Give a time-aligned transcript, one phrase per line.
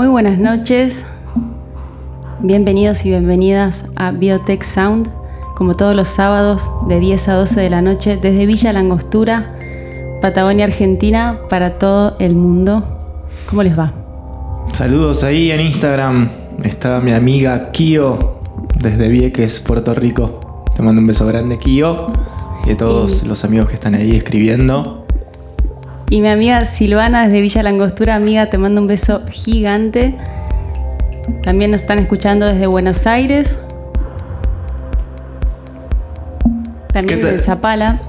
[0.00, 1.04] Muy buenas noches,
[2.40, 5.10] bienvenidos y bienvenidas a Biotech Sound,
[5.54, 9.58] como todos los sábados de 10 a 12 de la noche desde Villa Langostura,
[10.22, 12.82] Patagonia, Argentina, para todo el mundo.
[13.46, 13.92] ¿Cómo les va?
[14.72, 16.30] Saludos ahí en Instagram,
[16.64, 18.40] está mi amiga Kio
[18.76, 20.64] desde Vieques, Puerto Rico.
[20.74, 22.06] Te mando un beso grande, Kio,
[22.66, 24.99] y a todos los amigos que están ahí escribiendo.
[26.10, 30.18] Y mi amiga Silvana desde Villa Langostura, amiga, te mando un beso gigante.
[31.44, 33.56] También nos están escuchando desde Buenos Aires.
[36.92, 38.00] También desde Zapala.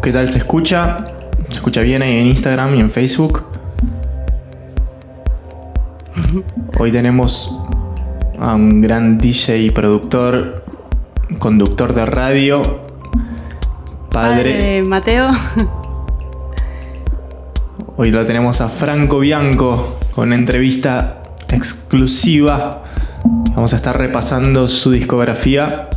[0.00, 1.04] ¿Qué tal se escucha?
[1.48, 3.42] Se escucha bien ahí en Instagram y en Facebook.
[6.78, 7.60] Hoy tenemos
[8.38, 10.64] a un gran DJ y productor,
[11.40, 12.62] conductor de radio,
[14.12, 14.62] padre.
[14.62, 15.32] de Mateo.
[18.00, 21.20] Hoy lo tenemos a Franco Bianco con entrevista
[21.50, 22.84] exclusiva.
[23.56, 25.88] Vamos a estar repasando su discografía.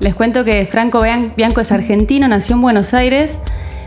[0.00, 3.38] Les cuento que Franco Bian- Bianco es argentino, nació en Buenos Aires,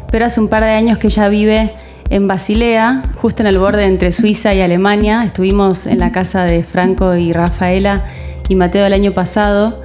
[0.09, 1.73] pero hace un par de años que ya vive
[2.09, 5.23] en Basilea, justo en el borde entre Suiza y Alemania.
[5.23, 8.05] Estuvimos en la casa de Franco y Rafaela
[8.49, 9.79] y Mateo el año pasado,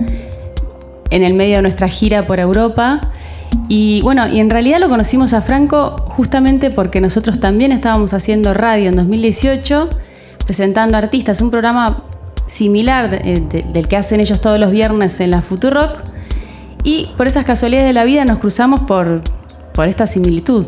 [1.11, 3.11] en el medio de nuestra gira por Europa.
[3.69, 8.53] Y bueno, y en realidad lo conocimos a Franco justamente porque nosotros también estábamos haciendo
[8.55, 9.88] radio en 2018,
[10.44, 12.05] presentando artistas, un programa
[12.47, 15.99] similar de- del que hacen ellos todos los viernes en la Futurock.
[16.83, 19.21] Y por esas casualidades de la vida nos cruzamos por,
[19.75, 20.66] por esta similitud.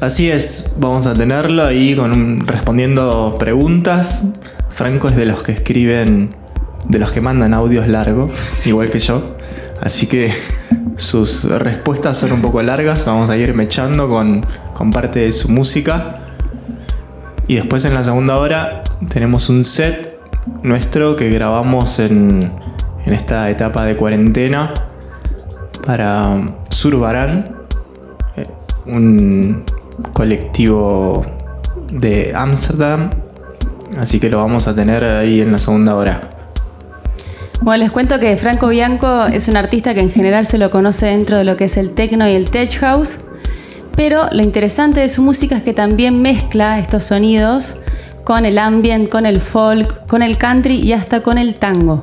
[0.00, 4.34] Así es, vamos a tenerlo ahí con respondiendo preguntas.
[4.70, 6.30] Franco es de los que escriben,
[6.84, 9.24] de los que mandan audios largos, igual que yo.
[9.80, 10.32] Así que
[10.96, 13.06] sus respuestas son un poco largas.
[13.06, 16.16] Vamos a ir mechando con, con parte de su música.
[17.46, 20.18] Y después en la segunda hora tenemos un set
[20.62, 22.50] nuestro que grabamos en,
[23.04, 24.72] en esta etapa de cuarentena
[25.86, 26.40] para
[26.70, 27.44] Surbarán,
[28.36, 28.46] eh,
[28.86, 29.64] un
[30.12, 31.24] colectivo
[31.92, 33.10] de Ámsterdam.
[33.98, 36.30] Así que lo vamos a tener ahí en la segunda hora.
[37.62, 41.06] Bueno, les cuento que Franco Bianco es un artista que en general se lo conoce
[41.06, 43.18] dentro de lo que es el techno y el tech house,
[43.96, 47.76] pero lo interesante de su música es que también mezcla estos sonidos
[48.24, 52.02] con el ambient, con el folk, con el country y hasta con el tango.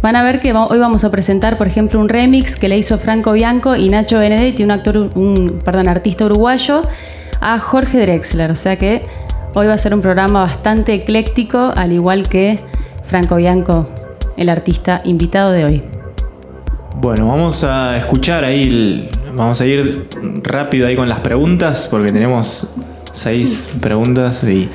[0.00, 2.98] Van a ver que hoy vamos a presentar, por ejemplo, un remix que le hizo
[2.98, 6.82] Franco Bianco y Nacho Benedetti, un actor, un perdón, artista uruguayo,
[7.40, 8.50] a Jorge Drexler.
[8.50, 9.02] O sea que
[9.54, 12.58] hoy va a ser un programa bastante ecléctico, al igual que
[13.04, 13.88] Franco Bianco,
[14.36, 15.82] el artista invitado de hoy.
[17.00, 20.08] Bueno, vamos a escuchar ahí, el- vamos a ir
[20.42, 22.74] rápido ahí con las preguntas porque tenemos
[23.12, 24.68] seis preguntas y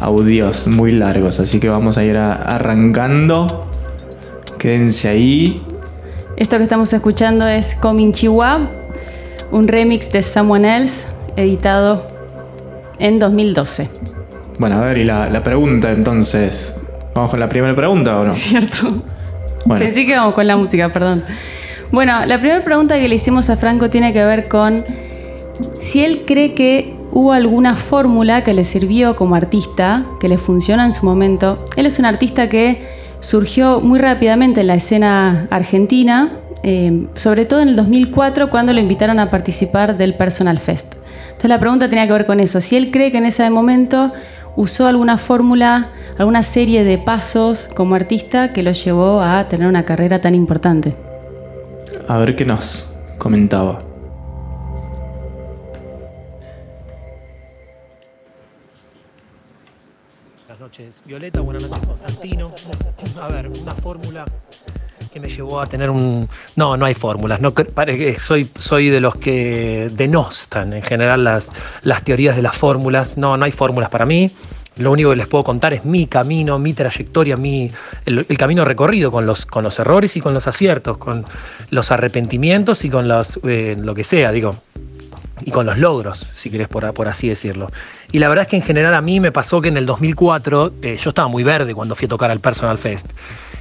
[0.00, 3.66] audios muy largos, así que vamos a ir a- arrancando.
[4.58, 5.62] Quédense ahí.
[6.36, 8.68] Esto que estamos escuchando es Coming Chihuahua,
[9.52, 11.06] un remix de Someone Else,
[11.36, 12.06] editado
[12.98, 13.88] en 2012.
[14.58, 16.76] Bueno, a ver, y la, la pregunta entonces.
[17.14, 18.32] ¿Vamos con la primera pregunta o no?
[18.32, 18.92] ¿Cierto?
[19.64, 21.24] Bueno, Pensé que vamos con la música, perdón.
[21.92, 24.84] Bueno, la primera pregunta que le hicimos a Franco tiene que ver con
[25.80, 30.84] si él cree que hubo alguna fórmula que le sirvió como artista, que le funciona
[30.84, 31.64] en su momento.
[31.76, 32.82] Él es un artista que
[33.20, 36.32] surgió muy rápidamente en la escena argentina,
[36.64, 40.94] eh, sobre todo en el 2004 cuando lo invitaron a participar del Personal Fest.
[41.26, 44.12] Entonces la pregunta tenía que ver con eso, si él cree que en ese momento
[44.56, 49.84] usó alguna fórmula, alguna serie de pasos como artista que lo llevó a tener una
[49.84, 50.92] carrera tan importante.
[52.08, 53.82] A ver qué nos comentaba.
[60.46, 61.40] Buenas noches, Violeta.
[61.40, 62.50] Buenas noches, Constantino.
[63.20, 64.24] A ver, una fórmula
[65.14, 66.28] que me llevó a tener un.
[66.56, 67.40] No, no hay fórmulas.
[67.40, 71.52] No, que soy, soy de los que denostan en general las,
[71.82, 73.16] las teorías de las fórmulas.
[73.16, 74.28] No, no hay fórmulas para mí.
[74.76, 77.68] Lo único que les puedo contar es mi camino, mi trayectoria, mi,
[78.06, 81.24] el, el camino recorrido con los, con los errores y con los aciertos, con
[81.70, 84.50] los arrepentimientos y con los, eh, lo que sea, digo
[85.44, 87.70] y con los logros, si querés por, por así decirlo.
[88.10, 90.72] Y la verdad es que en general a mí me pasó que en el 2004
[90.82, 93.06] eh, yo estaba muy verde cuando fui a tocar al Personal Fest.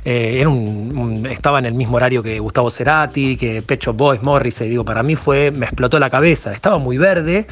[0.06, 0.46] Eh,
[1.30, 4.70] estaba en el mismo horario que Gustavo Cerati, que Pet Shop Boys, Morrissey.
[4.70, 6.52] Digo, para mí fue, me explotó la cabeza.
[6.52, 7.48] Estaba muy verde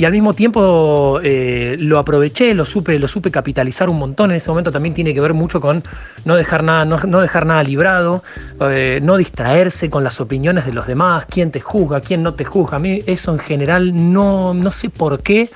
[0.00, 4.30] y al mismo tiempo eh, lo aproveché, lo supe, lo supe capitalizar un montón.
[4.30, 5.82] En ese momento también tiene que ver mucho con
[6.24, 8.22] no dejar nada, no, no dejar nada librado,
[8.60, 12.44] eh, no distraerse con las opiniones de los demás, quién te juzga, quién no te
[12.44, 12.76] juzga.
[12.76, 15.50] A mí eso en general no, no sé por qué.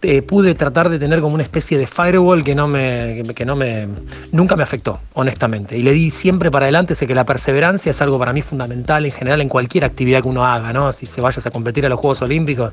[0.00, 3.56] Eh, pude tratar de tener como una especie de firewall que no me, que no
[3.56, 3.88] me,
[4.30, 5.76] nunca me afectó, honestamente.
[5.76, 9.04] Y le di siempre para adelante, sé que la perseverancia es algo para mí fundamental
[9.04, 10.92] en general en cualquier actividad que uno haga, ¿no?
[10.92, 12.72] Si se vayas a competir a los Juegos Olímpicos,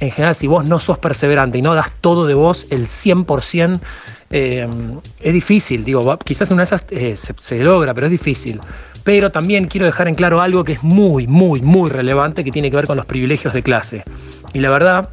[0.00, 3.78] en general, si vos no sos perseverante y no das todo de vos, el 100%,
[4.30, 4.68] eh,
[5.20, 5.84] es difícil.
[5.84, 8.58] Digo, quizás una de esas eh, se, se logra, pero es difícil.
[9.04, 12.70] Pero también quiero dejar en claro algo que es muy, muy, muy relevante, que tiene
[12.70, 14.02] que ver con los privilegios de clase.
[14.52, 15.10] Y la verdad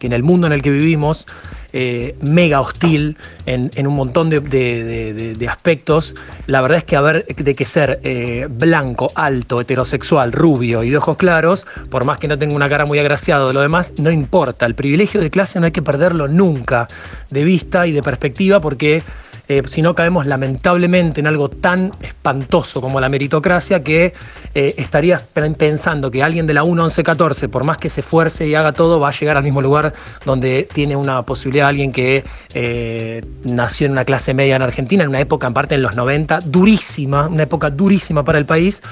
[0.00, 1.26] que en el mundo en el que vivimos,
[1.72, 3.16] eh, mega hostil
[3.46, 6.14] en, un montón de aspectos,
[6.46, 10.96] la verdad es que haber de que ser eh, blanco, alto, heterosexual, rubio y de
[10.96, 14.10] ojos claros, por más que no tenga una cara muy agraciada de lo demás, no
[14.10, 14.66] importa.
[14.66, 16.88] El privilegio de clase no hay que perderlo nunca
[17.30, 19.04] de vista y de perspectiva porque
[19.50, 24.12] eh, si no caemos lamentablemente en algo tan espantoso como la meritocracia que
[24.54, 28.00] eh, estarías pe- pensando que alguien de la 1, 11, 14, por más que se
[28.00, 29.92] esfuerce y haga todo, va a llegar al mismo lugar
[30.24, 32.24] donde tiene una posibilidad alguien que
[32.54, 35.94] eh, nació en una clase media en Argentina, en una época, en parte en los
[35.96, 38.82] 90, durísima, una época durísima para el país,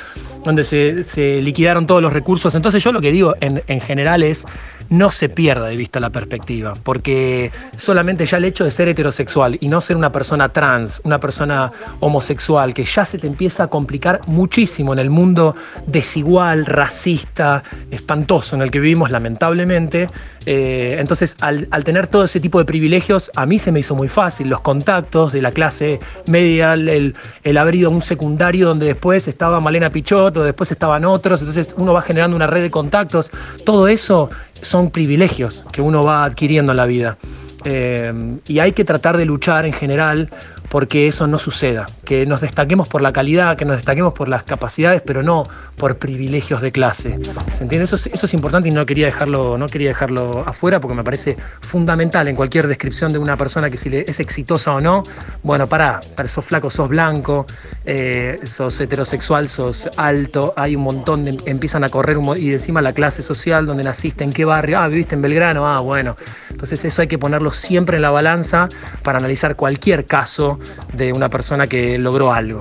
[0.44, 2.54] donde se, se liquidaron todos los recursos.
[2.54, 4.44] Entonces yo lo que digo en, en general es,
[4.90, 9.58] no se pierda de vista la perspectiva, porque solamente ya el hecho de ser heterosexual
[9.60, 11.70] y no ser una persona trans, una persona
[12.00, 15.47] homosexual, que ya se te empieza a complicar muchísimo en el mundo
[15.86, 20.06] desigual, racista, espantoso en el que vivimos lamentablemente.
[20.46, 24.08] Eh, entonces, al, tener todo ese tipo de privilegios, a mí se me hizo muy
[24.08, 24.48] fácil.
[24.48, 27.14] Los contactos de la clase media, el,
[27.44, 31.40] el haber ido a un secundario donde después estaba Malena Pichot o después estaban otros,
[31.40, 33.30] entonces uno va generando una red de contactos.
[33.64, 37.18] Todo eso son privilegios que uno va adquiriendo en la vida.
[37.64, 40.30] Eh, y hay que tratar de luchar en general
[40.68, 44.42] porque eso no suceda, que nos destaquemos por la calidad, que nos destaquemos por las
[44.42, 45.42] capacidades, pero no
[45.76, 47.18] por privilegios de clase.
[47.58, 47.86] ¿Se entiende?
[47.86, 52.28] Eso es, importante y no quería, dejarlo, no quería dejarlo afuera porque me parece fundamental
[52.28, 55.02] en cualquier descripción de una persona que si es exitosa o no,
[55.42, 57.46] bueno, para, para sos flaco, sos blanco,
[57.84, 62.80] eh, sos heterosexual, sos alto, hay un montón de, empiezan a correr un y encima
[62.80, 66.14] la clase social, donde naciste, en qué barrio, ah, viviste en Belgrano, ah, bueno.
[66.50, 68.68] Entonces eso hay que ponerlo siempre en la balanza
[69.02, 70.60] para analizar cualquier caso
[70.92, 72.60] de una persona que logró algo.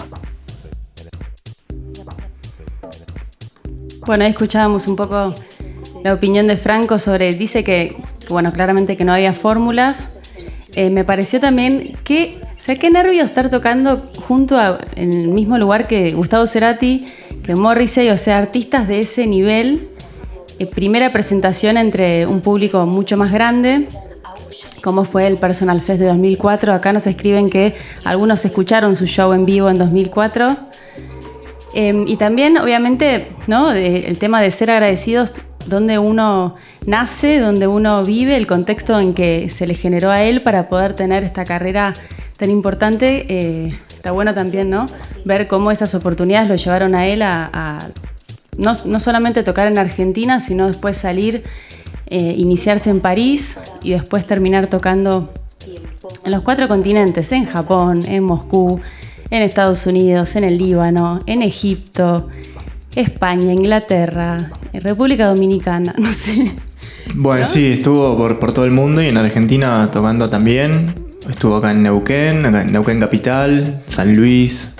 [4.08, 5.36] Bueno, ahí escuchábamos un poco
[6.02, 7.98] la opinión de Franco sobre, dice que,
[8.30, 10.12] bueno, claramente que no había fórmulas.
[10.76, 15.28] Eh, me pareció también que, o sea, qué nervio estar tocando junto a, en el
[15.28, 17.04] mismo lugar que Gustavo Cerati,
[17.44, 19.90] que Morrissey, o sea, artistas de ese nivel.
[20.58, 23.90] Eh, primera presentación entre un público mucho más grande,
[24.82, 26.72] como fue el Personal Fest de 2004.
[26.72, 27.74] Acá nos escriben que
[28.06, 30.67] algunos escucharon su show en vivo en 2004.
[31.74, 33.72] Eh, y también, obviamente, ¿no?
[33.72, 35.34] El tema de ser agradecidos,
[35.66, 36.56] donde uno
[36.86, 40.94] nace, donde uno vive, el contexto en que se le generó a él para poder
[40.94, 41.94] tener esta carrera
[42.38, 43.26] tan importante.
[43.30, 44.86] eh, está bueno también, ¿no?
[45.26, 47.80] Ver cómo esas oportunidades lo llevaron a él a, a
[48.58, 51.44] no, no solamente tocar en Argentina, sino después salir,
[52.10, 55.32] eh, iniciarse en París y después terminar tocando
[56.24, 58.80] en los cuatro continentes, en Japón, en Moscú,
[59.30, 62.30] en Estados Unidos, en el Líbano, en Egipto,
[62.96, 64.38] España, Inglaterra,
[64.74, 66.54] República Dominicana, no sé.
[67.14, 70.94] Bueno, sí, estuvo por, por todo el mundo y en Argentina tocando también.
[71.30, 74.76] Estuvo acá en Neuquén, acá en Neuquén Capital, San Luis,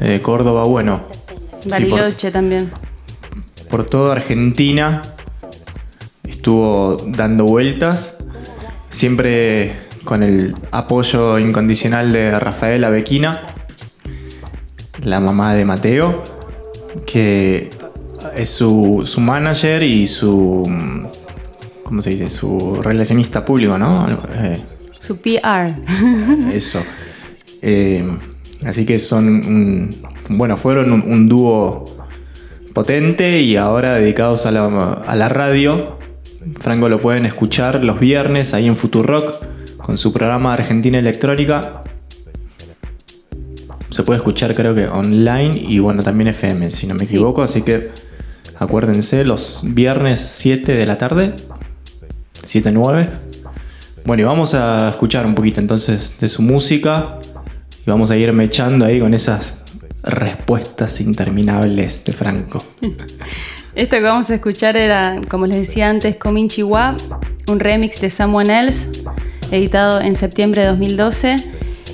[0.00, 1.00] eh, Córdoba, bueno.
[1.56, 2.70] sí, por, Bariloche también.
[3.68, 5.02] por toda Argentina
[6.42, 8.18] estuvo dando vueltas.
[8.90, 13.40] Siempre con el apoyo incondicional de Rafaela Bequina,
[15.02, 16.22] la mamá de Mateo,
[17.06, 17.70] que
[18.36, 20.62] es su, su manager y su.
[21.82, 22.30] ¿Cómo se dice?
[22.30, 24.06] Su relacionista público, ¿no?
[24.34, 24.58] Eh,
[24.98, 25.74] Su PR.
[26.52, 26.82] eso.
[27.60, 28.04] Eh,
[28.64, 29.90] así que son un,
[30.30, 31.84] bueno, fueron un, un dúo
[32.72, 35.98] potente y ahora dedicados a la, a la radio.
[36.58, 39.44] Franco lo pueden escuchar los viernes ahí en Futurock
[39.76, 41.81] con su programa Argentina Electrónica.
[43.92, 47.14] Se puede escuchar creo que online y bueno también FM si no me Sí.
[47.16, 47.42] equivoco.
[47.42, 47.90] Así que
[48.58, 51.34] acuérdense los viernes 7 de la tarde.
[52.42, 53.08] 7-9.
[54.04, 57.18] Bueno y vamos a escuchar un poquito entonces de su música.
[57.86, 59.62] Y vamos a ir mechando ahí con esas
[60.02, 62.62] respuestas interminables de Franco.
[63.74, 66.96] Esto que vamos a escuchar era, como les decía antes, Comin Chihuahua,
[67.48, 69.02] un remix de Someone Else,
[69.50, 71.36] editado en septiembre de 2012.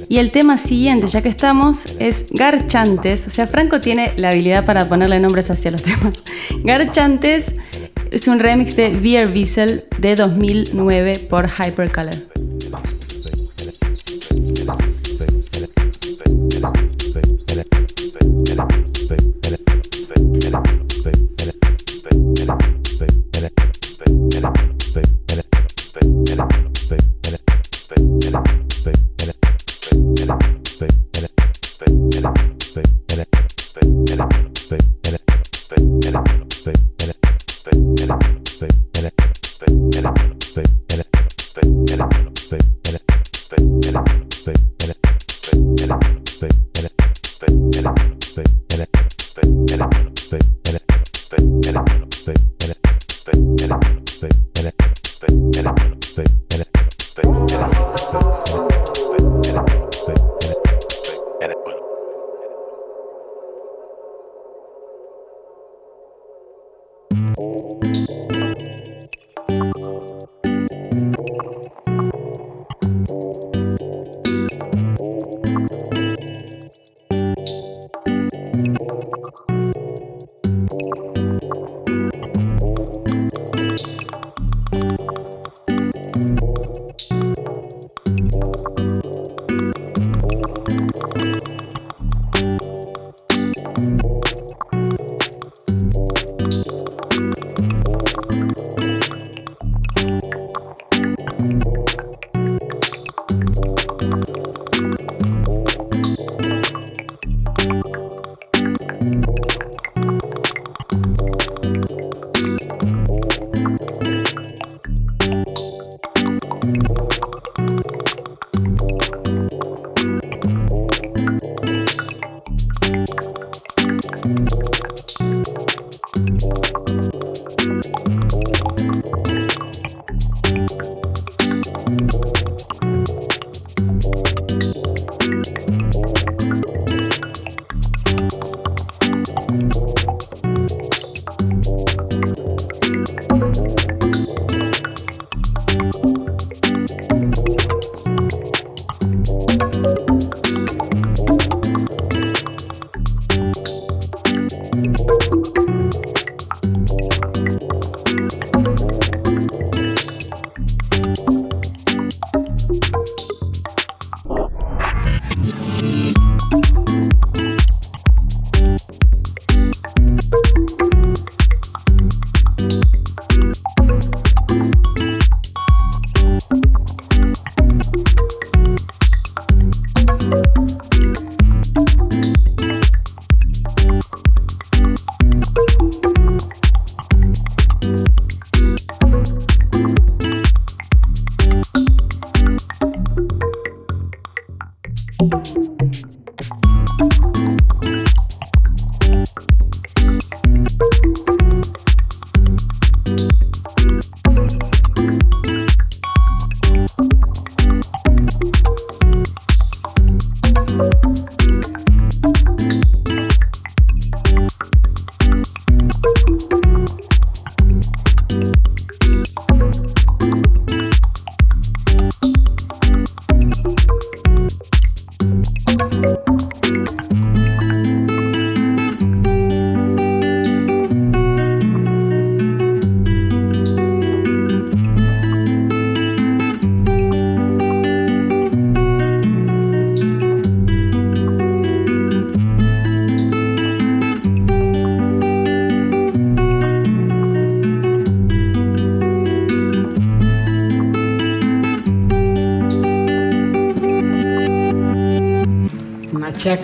[0.08, 3.26] Y el tema siguiente, ya que estamos, es Garchantes.
[3.26, 6.22] O sea, Franco tiene la habilidad para ponerle nombres hacia los temas.
[6.64, 7.56] Garchantes
[8.10, 12.14] es un remix de Beer Wiesel de 2009 por Hypercolor.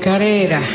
[0.05, 0.74] Chacarera.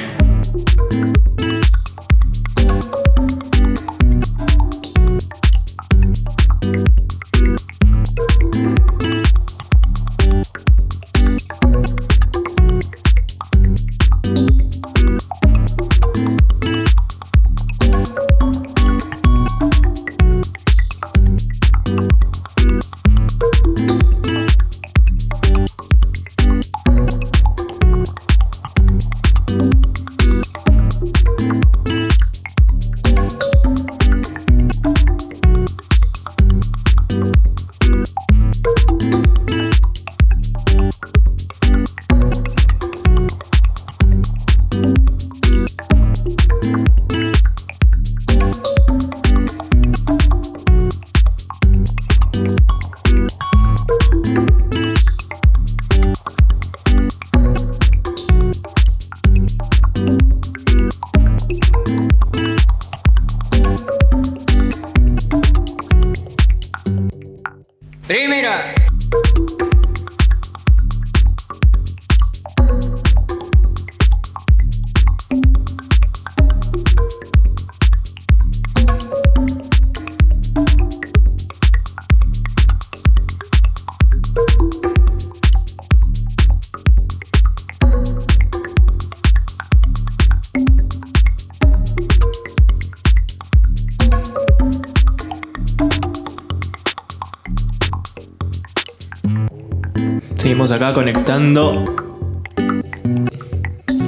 [100.79, 101.83] Acá conectando.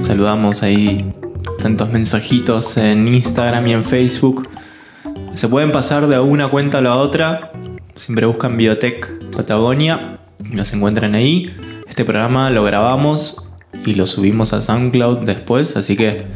[0.02, 1.06] Saludamos ahí
[1.62, 4.48] tantos mensajitos en Instagram y en Facebook.
[5.34, 7.52] Se pueden pasar de una cuenta a la otra.
[7.96, 10.16] Siempre buscan Biotech Patagonia
[10.50, 11.54] y nos encuentran ahí.
[11.90, 13.50] Este programa lo grabamos
[13.86, 16.28] y lo subimos a SoundCloud después, así que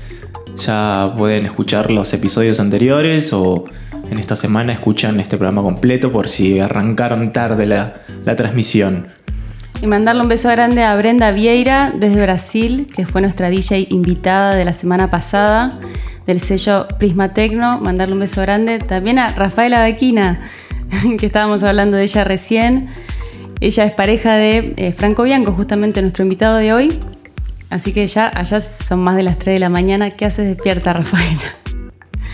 [0.57, 3.63] ya pueden escuchar los episodios anteriores o
[4.11, 9.15] en esta semana escuchan este programa completo por si arrancaron tarde la, la transmisión.
[9.81, 14.55] Y mandarle un beso grande a Brenda Vieira desde Brasil, que fue nuestra DJ invitada
[14.55, 15.79] de la semana pasada
[16.25, 17.79] del sello Prisma Tecno.
[17.79, 20.39] Mandarle un beso grande también a Rafaela Daquina,
[21.19, 22.89] que estábamos hablando de ella recién.
[23.61, 26.99] Ella es pareja de eh, Franco Bianco, justamente nuestro invitado de hoy.
[27.69, 30.09] Así que ya allá son más de las 3 de la mañana.
[30.11, 31.41] ¿Qué haces despierta, Rafaela?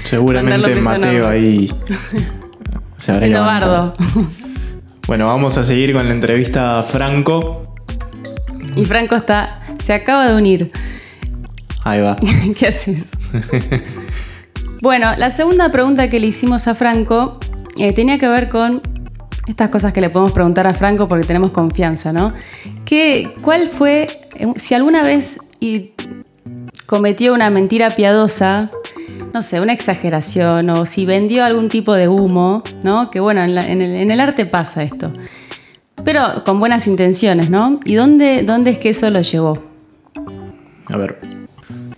[0.03, 1.73] Seguramente Mateo ahí
[2.97, 3.93] se habrá bardo.
[5.11, 7.63] Bueno, vamos a seguir con la entrevista a Franco.
[8.77, 10.71] Y Franco está, se acaba de unir.
[11.83, 12.15] Ahí va.
[12.57, 13.07] ¿Qué haces?
[14.81, 17.41] Bueno, la segunda pregunta que le hicimos a Franco
[17.77, 18.81] eh, tenía que ver con
[19.47, 22.33] estas cosas que le podemos preguntar a Franco porque tenemos confianza, ¿no?
[22.85, 25.91] ¿Qué, ¿Cuál fue, eh, si alguna vez y
[26.85, 28.71] cometió una mentira piadosa,
[29.33, 33.09] no sé, una exageración, o si vendió algún tipo de humo, ¿no?
[33.09, 35.11] Que bueno, en, la- en el, en el arte pasa esto.
[36.03, 37.79] Pero con buenas intenciones, ¿no?
[37.85, 39.53] ¿Y dónde, dónde es que eso lo llevó?
[40.87, 41.17] A ver.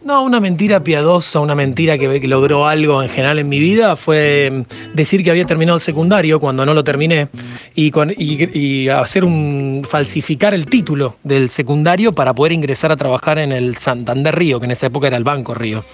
[0.03, 3.95] No, una mentira piadosa, una mentira que, que logró algo en general en mi vida
[3.95, 7.29] fue mm, decir que había terminado el secundario cuando no lo terminé
[7.73, 12.97] y, con- y- y hacer un falsificar el título del secundario para poder ingresar a
[12.97, 15.85] trabajar en el Santander Río, que en esa época era el Banco Río,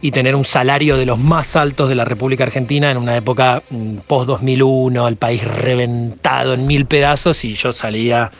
[0.00, 3.62] y tener un salario de los más altos de la República Argentina en una época
[4.06, 8.30] post 2001, el país reventado en mil pedazos y yo salía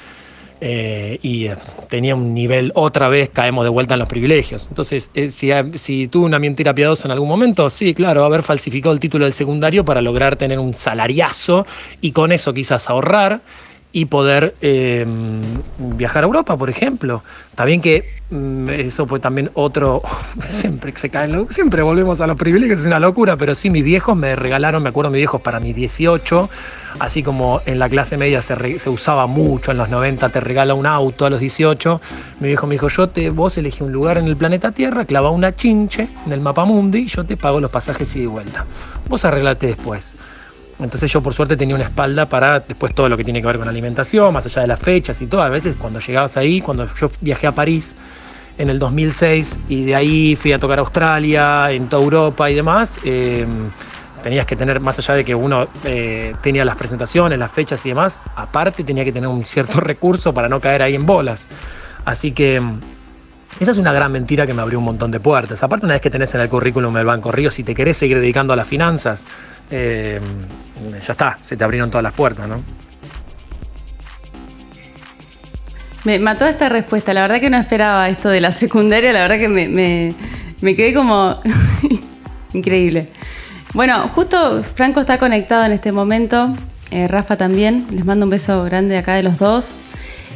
[0.60, 1.56] eh, y eh,
[1.88, 4.66] tenía un nivel, otra vez caemos de vuelta en los privilegios.
[4.68, 8.92] Entonces, eh, si, si tuve una mentira piadosa en algún momento, sí, claro, haber falsificado
[8.92, 11.66] el título del secundario para lograr tener un salariazo
[12.00, 13.40] y con eso quizás ahorrar
[13.90, 15.06] y poder eh,
[15.78, 17.22] viajar a Europa, por ejemplo.
[17.50, 20.02] Está bien que mm, eso fue también otro,
[20.44, 23.70] siempre que se caen, lo- siempre volvemos a los privilegios, es una locura, pero sí,
[23.70, 26.48] mis viejos me regalaron, me acuerdo, mis viejos para mis 18,
[27.00, 30.86] así como en la clase media se, usaba mucho, en los 90 te regala un
[30.86, 32.00] auto a los 18,
[32.40, 35.30] mi viejo me dijo, yo te, vos elegí un lugar en el planeta Tierra, clava
[35.30, 38.66] una chinche en el mapa mundi, yo te pago los pasajes y vuelta.
[39.08, 40.16] Vos arreglate después.
[40.80, 43.58] Entonces yo por suerte tenía una espalda para después todo lo que tiene que ver
[43.58, 45.42] con alimentación, más allá de las fechas y todo.
[45.42, 47.96] A veces cuando llegabas ahí, cuando yo viajé a París
[48.58, 52.54] en el 2006 y de ahí fui a tocar a Australia, en toda Europa y
[52.54, 53.46] demás, eh,
[54.22, 57.90] tenías que tener, más allá de que uno eh, tenía las presentaciones, las fechas y
[57.90, 61.48] demás, aparte tenía que tener un cierto recurso para no caer ahí en bolas.
[62.04, 62.80] Así que mm,
[63.60, 65.62] esa es una gran mentira que me abrió un montón de puertas.
[65.62, 68.18] Aparte, una vez que tenés en el currículum el Banco Río, si te querés seguir
[68.20, 69.24] dedicando a las finanzas,
[69.70, 70.20] eh,
[71.06, 72.60] ya está, se te abrieron todas las puertas, ¿no?
[76.04, 77.12] Me mató esta respuesta.
[77.12, 79.12] La verdad que no esperaba esto de la secundaria.
[79.12, 80.12] La verdad que me, me-
[80.62, 81.40] me quedé como
[82.54, 83.06] increíble.
[83.74, 86.52] Bueno, justo Franco está conectado en este momento.
[86.90, 87.86] eh, Rafa también.
[87.90, 89.74] Les mando un beso grande acá de los dos.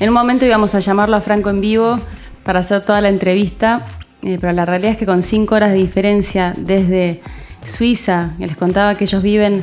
[0.00, 1.98] En un momento íbamos a llamarlo a Franco en vivo
[2.44, 3.80] para hacer toda la entrevista.
[4.22, 7.20] eh, pero la realidad es que con cinco horas de diferencia desde
[7.64, 9.62] Suiza, les contaba que ellos viven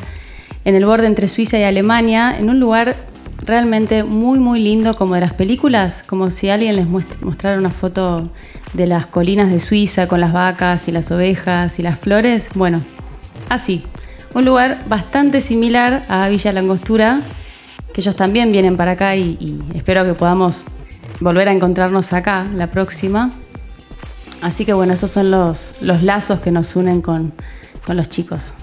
[0.65, 2.95] en el borde entre Suiza y Alemania, en un lugar
[3.45, 8.27] realmente muy muy lindo como de las películas, como si alguien les mostrara una foto
[8.73, 12.49] de las colinas de Suiza con las vacas y las ovejas y las flores.
[12.55, 12.81] Bueno,
[13.49, 13.83] así.
[14.35, 17.21] Un lugar bastante similar a Villa Langostura,
[17.93, 20.65] que ellos también vienen para acá y, y espero que podamos
[21.19, 23.31] volver a encontrarnos acá la próxima.
[24.41, 27.33] Así que bueno, esos son los, los lazos que nos unen con,
[27.89, 28.53] con los chicos.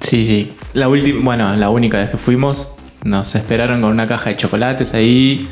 [0.00, 0.50] Sí, sí.
[0.72, 2.70] La última, bueno, la única vez que fuimos,
[3.04, 5.46] nos esperaron con una caja de chocolates ahí,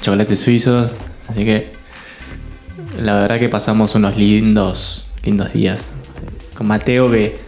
[0.00, 0.92] chocolates suizos,
[1.26, 1.72] así que
[2.96, 5.94] la verdad que pasamos unos lindos, lindos días.
[6.54, 7.40] Con Mateo que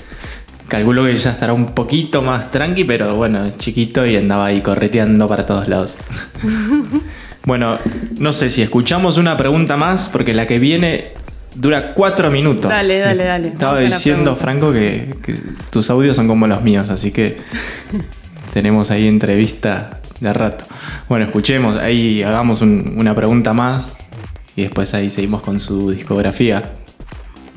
[0.66, 5.28] calculo que ya estará un poquito más tranqui, pero bueno, chiquito y andaba ahí correteando
[5.28, 5.98] para todos lados.
[7.44, 7.78] bueno,
[8.18, 11.12] no sé si escuchamos una pregunta más, porque la que viene
[11.54, 12.70] dura cuatro minutos.
[12.70, 13.48] Dale, dale, dale.
[13.48, 14.36] Estaba diciendo.
[14.36, 15.34] Franco, que, que
[15.70, 17.38] tus audios son como los míos, así que
[18.52, 20.64] tenemos ahí entrevista de rato.
[21.08, 23.94] Bueno, escuchemos, ahí hagamos un- una pregunta más
[24.56, 26.72] y después ahí seguimos con su discografía.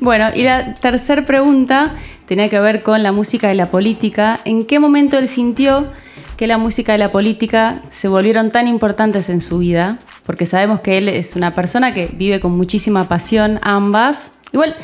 [0.00, 1.94] Bueno, y la tercera pregunta
[2.26, 4.40] tenía que ver con la música y la política.
[4.44, 5.88] ¿En qué momento él sintió
[6.36, 9.98] que la música y la política se volvieron tan importantes en su vida?
[10.26, 14.32] Porque sabemos que él es una persona que vive con muchísima pasión ambas.
[14.52, 14.74] Igual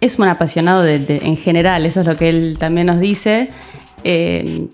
[0.00, 3.50] es un apasionado de- de- en general, eso es lo que él también nos dice.
[4.04, 4.66] Eh,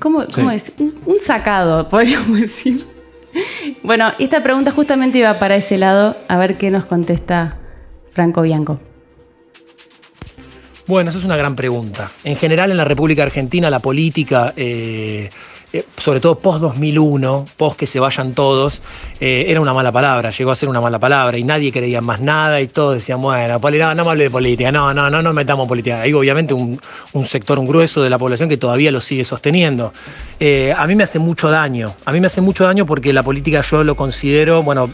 [0.00, 0.72] ¿Cómo, es?
[0.78, 2.84] Un, un sacado, podríamos decir.
[3.82, 7.58] Bueno, esta pregunta justamente iba para ese lado, a ver qué nos contesta
[8.10, 8.78] Franco Bianco.
[10.86, 12.10] Bueno, esa es una gran pregunta.
[12.24, 15.28] En general, en la República Argentina, la política, eh,
[15.76, 18.82] eh, sobre todo post-2001, post que se vayan todos,
[19.20, 22.20] eh, era una mala palabra, llegó a ser una mala palabra y nadie creía más
[22.20, 25.34] nada y todos decían, bueno, no, no me hable de política, no, no, no nos
[25.34, 26.00] metamos política.
[26.00, 26.80] Hay obviamente un,
[27.12, 29.92] un sector, un grueso de la población que todavía lo sigue sosteniendo.
[30.40, 33.22] Eh, a mí me hace mucho daño, a mí me hace mucho daño porque la
[33.22, 34.90] política yo lo considero, bueno,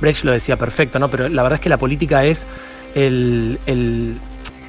[0.00, 1.08] Brecht lo decía perfecto, ¿no?
[1.08, 2.46] Pero la verdad es que la política es
[2.94, 3.58] el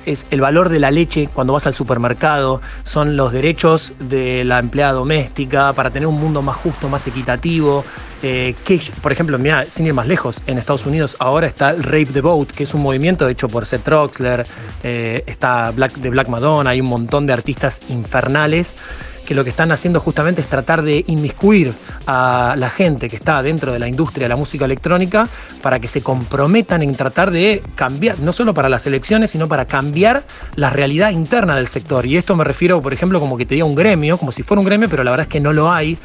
[0.05, 4.59] es el valor de la leche cuando vas al supermercado, son los derechos de la
[4.59, 7.83] empleada doméstica para tener un mundo más justo, más equitativo.
[8.23, 11.81] eh, que, por ejemplo, mira, sin ir más lejos, en Estados Unidos ahora está el
[11.81, 14.45] Rape the Vote, que es un movimiento hecho por Seth Troxler,
[14.83, 18.75] eh, está Black, de Black Madonna, hay un montón de artistas infernales
[19.31, 21.73] que lo que están haciendo justamente es tratar de inmiscuir
[22.05, 25.25] a la gente que está dentro de la industria de la música electrónica
[25.61, 29.67] para que se comprometan en tratar de cambiar, no solo para las elecciones, sino para
[29.67, 30.25] cambiar
[30.57, 32.05] la realidad interna del sector.
[32.05, 34.59] Y esto me refiero, por ejemplo, como que te diga un gremio, como si fuera
[34.59, 35.97] un gremio, pero la verdad es que no lo hay.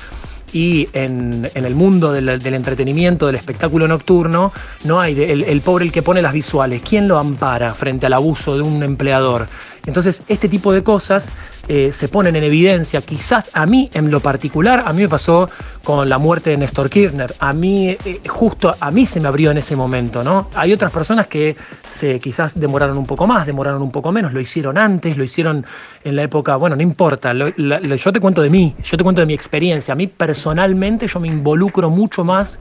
[0.53, 4.53] Y en, en el mundo del, entretenimiento, del espectáculo nocturno,
[4.85, 6.81] no hay el, el pobre el que pone las visuales.
[6.89, 9.49] ¿Quién lo ampara frente al abuso de un empleador?
[9.87, 11.31] Entonces, este tipo de cosas
[11.69, 13.01] eh, se ponen en evidencia.
[13.01, 15.49] Quizás a mí, en lo particular, a mí me pasó
[15.83, 17.33] con la muerte de Néstor Kirchner.
[17.41, 20.49] A mí, eh, justo a mí se me abrió en ese momento, ¿no?
[20.55, 24.41] Hay otras personas que se quizás demoraron un poco más, demoraron un poco menos, lo
[24.41, 25.65] hicieron antes, lo hicieron
[26.05, 27.33] en la época, bueno, no importa.
[27.33, 29.93] yo te cuento de mí, yo te cuento de mi experiencia.
[29.93, 32.59] A mí personalmente yo me involucro mucho más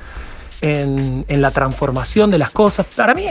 [0.61, 2.85] en, la transformación de las cosas.
[2.95, 3.27] Para mí,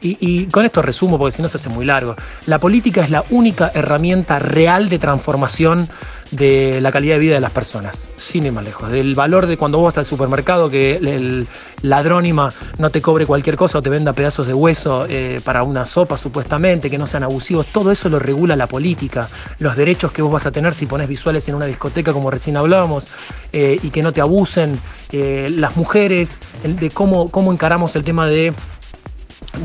[0.00, 3.10] y, y con esto resumo porque si no se hace muy largo, la política es
[3.10, 5.88] la única herramienta real de transformación
[6.30, 8.90] de la calidad de vida de las personas, sin ir más lejos.
[8.90, 11.46] Del valor de cuando vos vas al supermercado que el,
[11.82, 15.86] ladrónima no te cobre cualquier cosa o te venda pedazos de hueso eh, para una
[15.86, 19.28] sopa supuestamente, que no sean abusivos, todo eso lo regula la política.
[19.58, 22.56] Los derechos que vos vas a tener si pones visuales en una discoteca como recién
[22.56, 23.08] hablábamos
[23.52, 24.78] eh, y que no te abusen,
[25.12, 28.52] eh, las mujeres, de cómo, cómo encaramos el tema de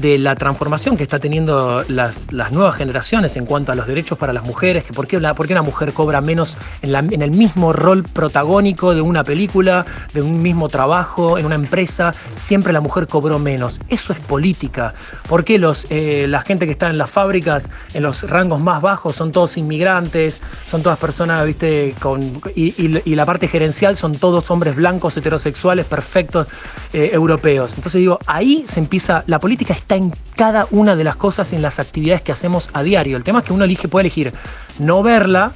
[0.02, 4.18] de la transformación que está teniendo las, las nuevas generaciones en cuanto a los derechos
[4.18, 7.22] para las mujeres, que por qué, por qué una mujer cobra menos en, la- en
[7.22, 12.74] el mismo rol protagónico de una película, de un mismo trabajo, en una empresa, siempre
[12.74, 13.80] la mujer cobró menos.
[13.88, 14.94] Eso es política.
[15.30, 18.82] ¿Por qué los, eh, la gente que está en las fábricas, en los rangos más
[18.82, 24.50] bajos, son todos inmigrantes, son todas personas, viste, con, y la parte gerencial son todos
[24.50, 26.48] hombres blancos, heterosexuales, perfectos,
[26.92, 27.74] eh, europeos?
[27.76, 31.62] Entonces digo, ahí se empieza, la política está en cada una de las cosas, en
[31.62, 33.18] las actividades que hacemos a diario.
[33.18, 34.34] El tema es que uno elige, puede elegir
[34.80, 35.54] no verla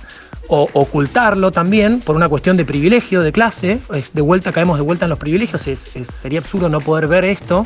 [0.48, 3.80] o ocultarlo también por una cuestión de privilegio, de clase.
[4.14, 5.62] De vuelta caemos de vuelta en los privilegios.
[5.62, 7.66] Sería absurdo no poder ver esto.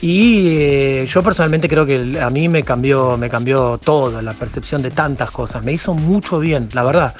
[0.00, 4.82] Y eh, yo personalmente creo que a mí me cambió, me cambió todo, la percepción
[4.82, 5.62] de tantas cosas.
[5.62, 7.14] Me hizo mucho bien, la verdad.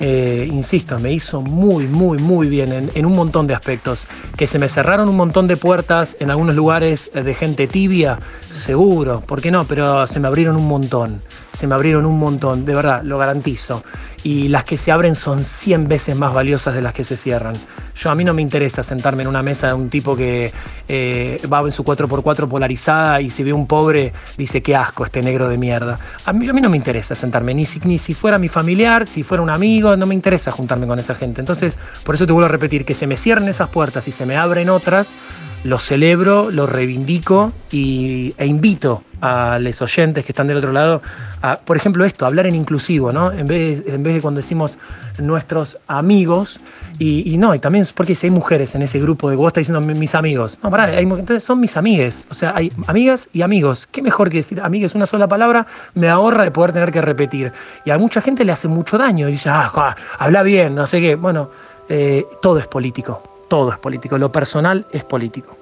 [0.00, 4.06] Eh, insisto, me hizo muy, muy, muy bien en, en un montón de aspectos.
[4.36, 8.18] Que se me cerraron un montón de puertas en algunos lugares eh, de gente tibia,
[8.40, 9.64] seguro, ¿por qué no?
[9.64, 11.20] Pero se me abrieron un montón,
[11.52, 13.82] se me abrieron un montón, de verdad, lo garantizo.
[14.22, 17.54] Y las que se abren son 100 veces más valiosas de las que se cierran.
[17.96, 20.52] Yo a mí no me interesa sentarme en una mesa de un tipo que
[20.88, 25.22] eh, va en su 4x4 polarizada y si ve un pobre dice qué asco este
[25.22, 25.98] negro de mierda.
[26.26, 29.06] A mí, a mí no me interesa sentarme, ni si, ni si fuera mi familiar,
[29.06, 31.40] si fuera un amigo, no me interesa juntarme con esa gente.
[31.40, 34.26] Entonces, por eso te vuelvo a repetir, que se me cierren esas puertas y se
[34.26, 35.14] me abren otras,
[35.62, 41.00] lo celebro, lo reivindico y, e invito a los oyentes que están del otro lado
[41.40, 43.32] a, por ejemplo, esto, hablar en inclusivo, ¿no?
[43.32, 44.78] En vez, en vez de cuando decimos
[45.18, 46.60] nuestros amigos,
[46.98, 49.38] y, y no, y también es porque si hay mujeres en ese grupo de que
[49.38, 52.52] vos estás diciendo "Mi- mis amigos, no, pará, hay entonces son mis amigues, o sea,
[52.56, 53.86] hay amigas y amigos.
[53.90, 55.66] ¿Qué mejor que decir amigues una sola palabra?
[55.94, 57.52] Me ahorra de poder tener que repetir.
[57.84, 61.00] Y a mucha gente le hace mucho daño, y dice, ah, habla bien, no sé
[61.00, 61.14] qué.
[61.14, 61.50] Bueno,
[61.88, 65.56] eh, todo es político, todo es político, lo personal es político.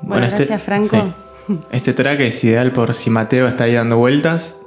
[0.00, 1.12] Bueno, gracias, Franco.
[1.48, 1.58] sí.
[1.70, 4.60] Este track es ideal por si Mateo está ahí dando vueltas.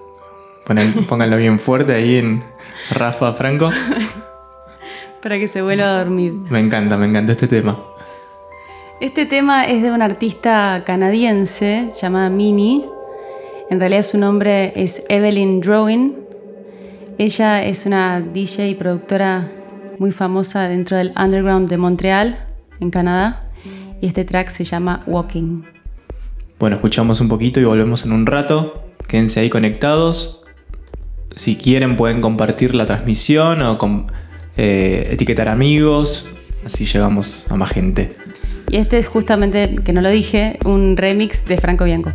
[0.66, 2.44] Ponen- pónganlo bien fuerte ahí en
[2.92, 3.70] Rafa Franco.
[5.22, 6.34] Para que se vuelva a dormir.
[6.50, 7.78] Me encanta, me encanta este tema.
[9.00, 12.86] Este tema es de una artista canadiense llamada Minnie.
[13.70, 16.16] En realidad su nombre es Evelyn Drawing.
[17.18, 19.48] Ella es una DJ y productora
[20.00, 22.40] muy famosa dentro del underground de Montreal,
[22.80, 23.44] en Canadá.
[24.02, 25.62] Y este track se llama Walking.
[26.58, 28.74] Bueno, escuchamos un poquito y volvemos en un rato.
[29.08, 30.41] Quédense ahí conectados.
[31.36, 34.08] Si quieren pueden compartir la transmisión o com-
[34.58, 36.28] eh, etiquetar amigos.
[36.66, 38.16] Así llegamos a más gente.
[38.70, 42.12] Y este es justamente, que no lo dije, un remix de Franco Bianco.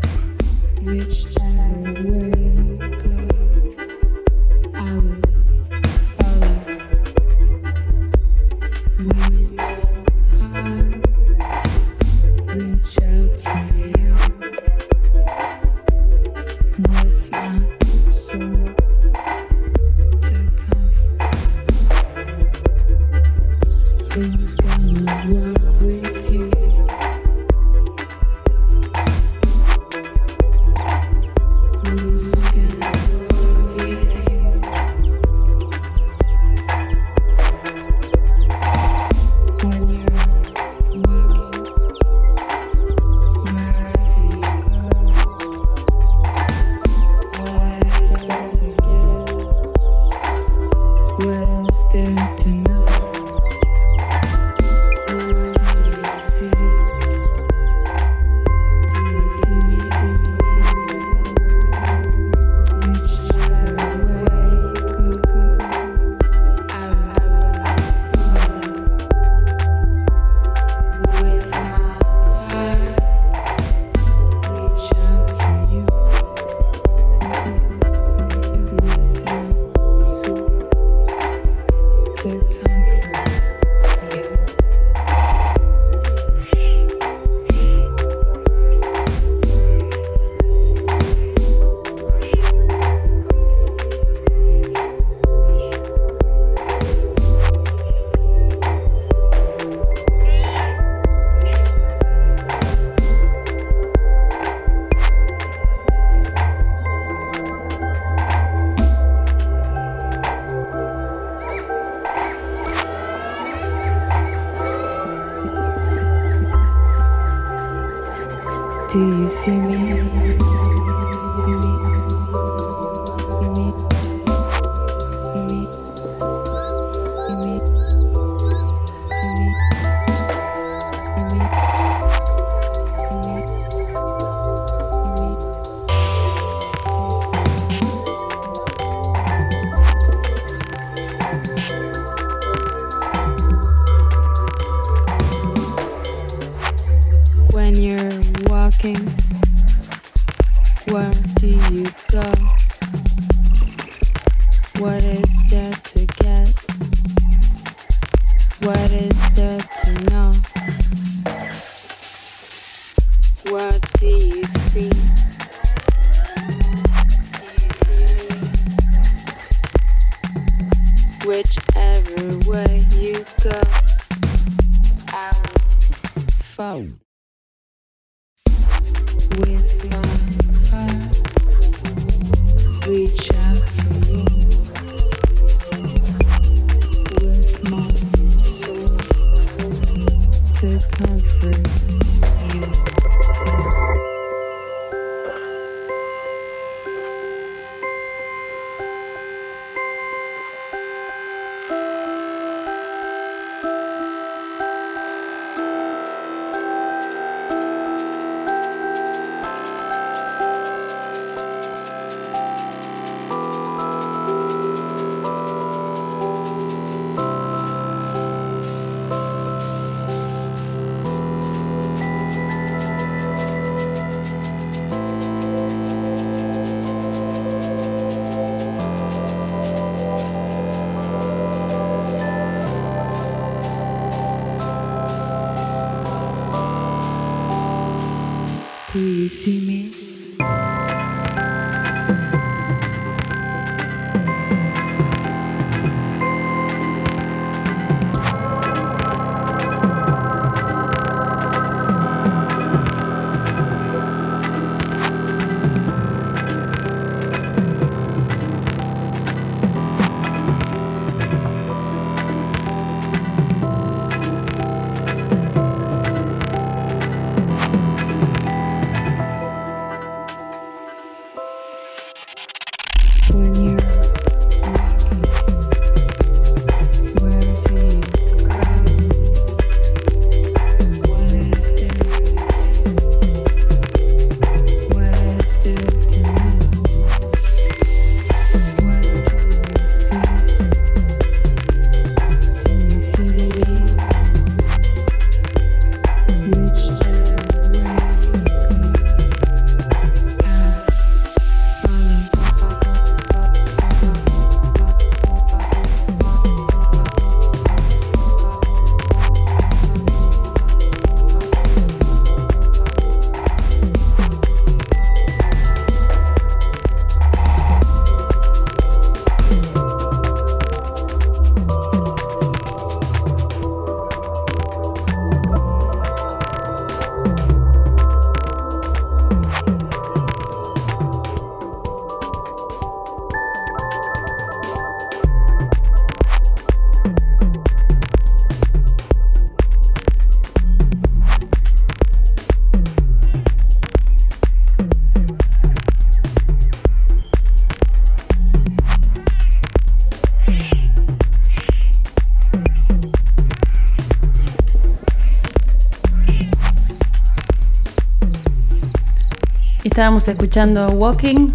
[359.96, 361.48] Estábamos escuchando Walking,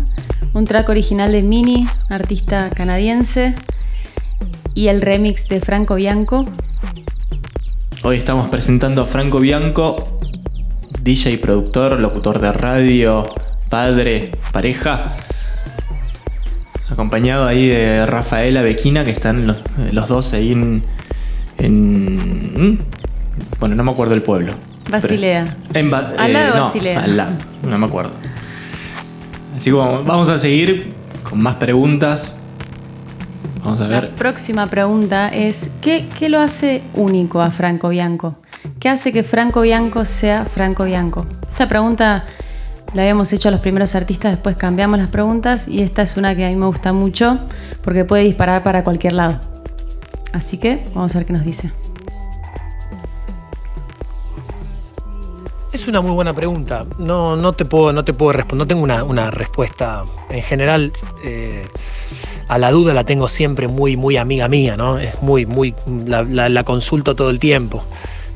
[0.56, 3.54] un track original de Mini, artista canadiense,
[4.74, 6.46] y el remix de Franco Bianco.
[8.02, 10.18] Hoy estamos presentando a Franco Bianco,
[11.04, 13.30] DJ, productor, locutor de radio,
[13.70, 15.18] padre, pareja.
[16.90, 19.60] Acompañado ahí de Rafaela Bequina, que están los,
[19.92, 20.84] los dos ahí en,
[21.60, 22.80] en-
[23.60, 24.52] Bueno, no me acuerdo el pueblo.
[24.90, 25.46] Basilea.
[25.76, 27.04] En Ba- Al lado de no, Basilea.
[27.04, 27.34] al lado,
[27.70, 28.14] no me acuerdo.
[29.62, 32.40] Así que vamos, vamos a seguir con más preguntas.
[33.64, 34.16] Vamos a La ver.
[34.16, 38.40] próxima pregunta es, ¿qué, qué lo hace único a Franco Bianco?
[38.80, 41.28] ¿Qué hace que Franco Bianco sea Franco Bianco?
[41.52, 42.26] Esta pregunta
[42.96, 46.36] la habíamos hecho a los primeros artistas, después cambiamos las preguntas y esta es una
[46.36, 47.38] que a mí me gusta mucho
[47.84, 49.40] porque puede disparar para cualquier lado.
[50.34, 51.72] Así que vamos a ver qué nos dice.
[55.82, 56.86] Es una muy buena pregunta.
[57.00, 58.68] No, no te puedo, no te puedo responder.
[58.68, 60.04] No tengo una, respuesta.
[60.30, 61.66] En general, eh,
[62.48, 65.00] a la duda la tengo siempre muy, muy amiga mía, ¿no?
[65.00, 65.74] Es muy, muy.
[66.06, 67.84] La, consulto todo el tiempo.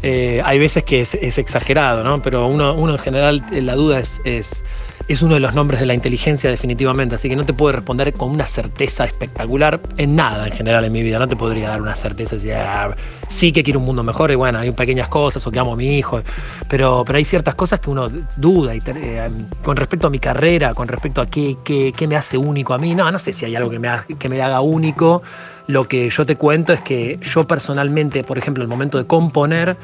[0.01, 2.19] Eh, hay veces que es, exagerado, ¿no?
[2.19, 4.63] Pero uno, uno en general, eh, la duda es,
[5.07, 7.15] es uno de los nombres de la inteligencia, definitivamente.
[7.15, 10.91] Así que no te puedo responder con una certeza espectacular en nada en general en
[10.91, 11.19] mi vida.
[11.19, 12.95] No te podría dar una certeza si ah,
[13.29, 15.75] sí que quiero un mundo mejor y bueno, hay pequeñas cosas o que amo a
[15.75, 16.21] mi hijo.
[16.67, 19.29] Pero, pero hay ciertas cosas que uno duda eh,
[19.63, 22.95] con respecto a mi carrera, con respecto a qué, qué, me hace único a mí.
[22.95, 25.21] No, no sé si hay algo que me, que me haga único.
[25.67, 29.77] Lo que yo te cuento es que yo personalmente, por ejemplo, el momento de componer,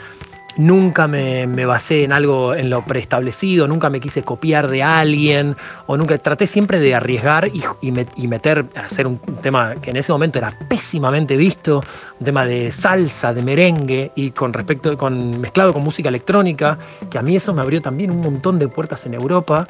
[0.58, 5.56] nunca me, me basé en algo en lo preestablecido, nunca me quise copiar de alguien,
[5.86, 9.92] o nunca traté siempre de arriesgar y, y met- y meter, hacer un tema que
[9.92, 11.82] en ese momento era pésimamente visto,
[12.20, 16.78] un tema de salsa, de merengue, y con respecto, con, mezclado con música electrónica,
[17.10, 19.68] que a mí eso me abrió también un montón de puertas en Europa.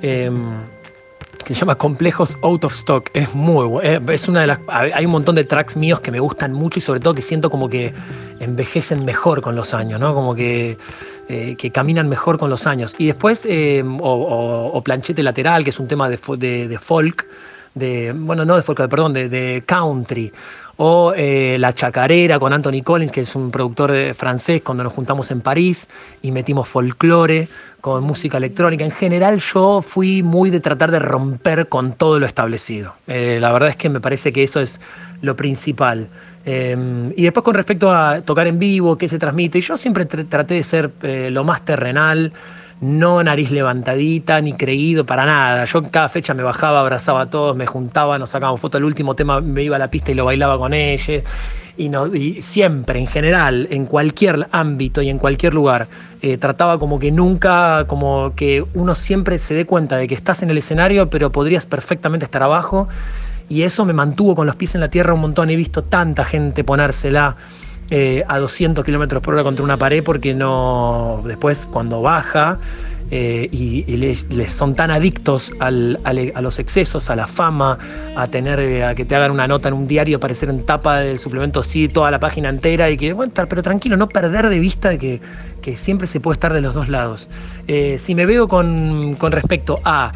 [0.00, 0.34] Em,
[1.44, 3.10] que se llama Complejos Out of Stock.
[3.14, 4.12] Es muy bueno.
[4.12, 4.60] Es una de las.
[4.68, 7.50] Hay un montón de tracks míos que me gustan mucho y sobre todo que siento
[7.50, 7.92] como que
[8.40, 10.14] envejecen mejor con los años, ¿no?
[10.14, 10.76] Como que,
[11.28, 12.94] eh, que caminan mejor con los años.
[12.98, 17.26] Y después, eh, o, Planchete Lateral, que es un tema de, de- de folk,
[17.74, 20.32] de, bueno, no de folk, perdón, de country.
[20.76, 24.92] O eh, La Chacarera con Anthony Collins, que es un productor eh, francés, cuando nos
[24.92, 25.88] juntamos en París
[26.22, 27.48] y metimos folclore
[27.80, 28.84] con música electrónica.
[28.84, 32.94] En general yo fui muy de tratar de romper con todo lo establecido.
[33.06, 34.80] Eh, la verdad es que me parece que eso es
[35.20, 36.08] lo principal.
[36.44, 40.28] Eh, y después con respecto a tocar en vivo, qué se transmite, yo siempre tr-
[40.28, 40.90] traté de ser
[41.30, 42.32] lo más terrenal,
[42.82, 45.64] no nariz levantadita, ni creído para nada.
[45.64, 48.80] Yo cada fecha me bajaba, abrazaba a todos, me juntaba, nos sacábamos fotos.
[48.80, 51.22] El último tema me iba a la pista y lo bailaba con ellos.
[51.76, 52.10] Y, no,
[52.40, 55.86] siempre, en general, en cualquier ámbito y en cualquier lugar,
[56.20, 60.42] eh, trataba como que nunca, como que uno siempre se dé cuenta de que estás
[60.42, 62.88] en el escenario, pero podrías perfectamente estar abajo.
[63.48, 65.50] Y eso me mantuvo con los pies en la tierra un montón.
[65.50, 67.36] He visto tanta gente ponérsela
[67.94, 71.22] eh, a 200 kilómetros por hora contra una pared porque no.
[71.26, 72.56] Después, cuando baja
[73.10, 77.76] eh, y, y les, son tan adictos a los excesos, a la fama,
[78.16, 81.00] a tener eh, a que te hagan una nota en un diario, aparecer en tapa
[81.00, 84.58] del suplemento sí, toda la página entera y que, bueno, pero tranquilo, no perder de
[84.58, 85.20] vista que,
[85.60, 87.28] que siempre se puede estar de los dos lados.
[87.98, 90.12] Si me veo con, con respecto a.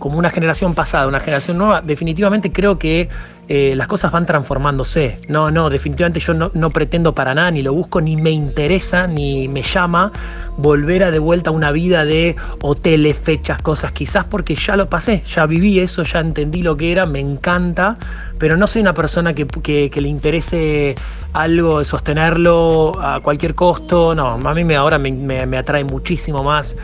[0.00, 3.08] como una generación pasada, una generación nueva, definitivamente creo que
[3.48, 5.20] eh, las cosas van transformándose.
[5.28, 9.06] No, no, definitivamente yo no, no pretendo para nada, ni lo busco, ni me interesa,
[9.06, 10.12] ni me llama
[10.56, 14.88] volver a de vuelta a una vida de hoteles, fechas, cosas, quizás porque ya lo
[14.88, 17.98] pasé, ya viví eso, ya entendí lo que era, me encanta,
[18.38, 20.94] pero no soy una persona que, que- le interese
[21.32, 26.76] algo, sostenerlo a cualquier costo, no, a mí me, ahora me, atrae muchísimo más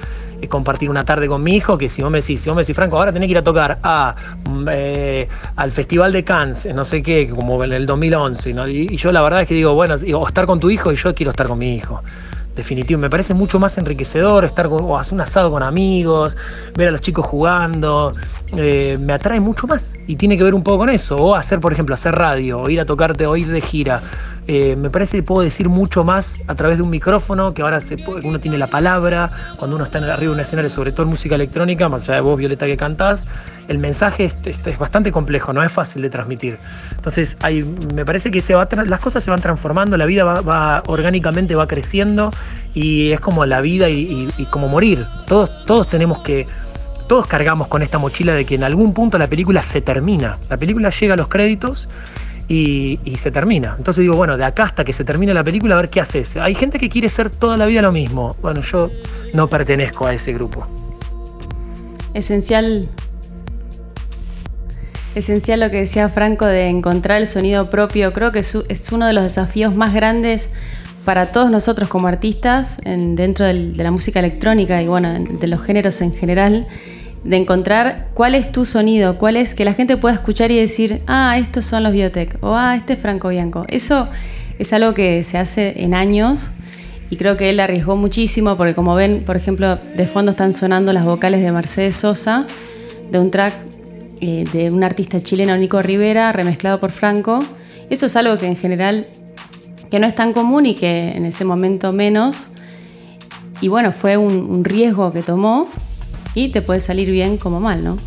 [0.49, 2.77] compartir una tarde con mi hijo, que si vos me decís, si vos me decís,
[2.77, 4.15] Franco, ahora tenés que ir a tocar a,
[4.49, 8.69] mm, eh, al Festival de Cannes, eh, no sé qué, como en el 2011, ¿no?
[8.69, 11.15] y, yo la verdad es que digo, bueno, o estar con tu hijo y yo
[11.15, 12.03] quiero estar con mi hijo.
[12.57, 16.37] Definitivo, me parece mucho más enriquecedor estar con, o hacer un asado con amigos,
[16.77, 18.13] ver a los chicos jugando,
[18.55, 21.61] eh, me atrae mucho más y tiene que ver un poco con eso, o hacer,
[21.61, 24.03] por ejemplo, hacer radio, o ir a tocarte, o ir de gira.
[24.49, 27.81] Eh, me parece que puedo decir mucho más a través de un micrófono, que ahora
[27.81, 31.05] se puede- uno tiene la palabra, cuando uno está arriba de un escenario, sobre todo
[31.05, 33.25] en música electrónica, más allá de vos, Violeta, que cantás,
[33.69, 36.59] el mensaje es, es- es bastante complejo, no es fácil de transmitir.
[36.97, 37.63] Entonces, hay,
[37.95, 41.55] me parece que se va, las cosas se van transformando, la vida va, va- orgánicamente
[41.55, 42.33] va creciendo
[42.75, 45.07] y es como la vida y, y- y como morir.
[45.29, 46.47] Todos, todos tenemos que
[47.09, 50.39] todos cargamos con esta mochila de que en algún punto la película se termina.
[50.49, 51.89] La película llega a los créditos
[52.49, 53.75] y, se termina.
[53.79, 56.37] Entonces digo, bueno, de acá hasta que se termine la película, a ver qué haces.
[56.37, 58.37] Hay gente que quiere ser toda la vida lo mismo.
[58.43, 58.91] Bueno, yo
[59.35, 60.67] no pertenezco a ese grupo.
[62.15, 62.89] Esencial.
[65.15, 68.13] Esencial lo que decía Franco de encontrar el sonido propio.
[68.13, 70.51] Creo que es, uno de los desafíos más grandes
[71.05, 75.47] para todos nosotros como artistas en- dentro de la música electrónica y bueno, en- de
[75.49, 76.67] los géneros en general,
[77.25, 81.03] de encontrar cuál es tu sonido, cuál es que la gente pueda escuchar y decir,
[81.07, 83.65] ah, estos son los Biotech o ah, este es Franco Bianco.
[83.69, 84.09] Eso
[84.59, 86.51] es algo que se hace en años
[87.11, 90.93] y creo que él arriesgó muchísimo porque como ven, por ejemplo, de fondo están sonando
[90.93, 92.47] las vocales de Mercedes Sosa,
[93.11, 93.55] de un track
[94.21, 97.41] eh, de un artista chileno, Nico Rivera, remezclado por Franco.
[97.91, 99.07] Eso es algo que en general
[99.91, 102.49] que no es tan común y que en ese momento menos.
[103.61, 105.69] Y bueno, fue un, un riesgo que tomó
[106.35, 107.99] y te puede salir bien como mal, ¿no?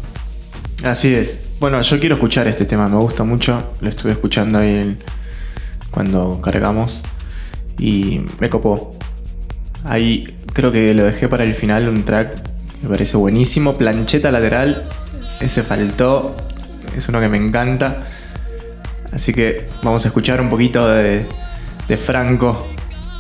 [0.84, 1.46] Así es.
[1.60, 3.76] Bueno, yo quiero escuchar este tema, me gusta mucho.
[3.82, 4.98] Lo estuve escuchando ahí
[5.92, 7.04] cuando cargamos
[7.80, 8.98] y me copó.
[9.84, 12.30] Ahí creo que lo dejé para el final, un track
[12.82, 13.78] me parece buenísimo.
[13.78, 14.90] Plancheta lateral,
[15.40, 16.36] ese faltó,
[16.96, 18.08] es uno que me encanta.
[19.14, 21.26] Así que vamos a escuchar un poquito de
[21.98, 22.68] Franco,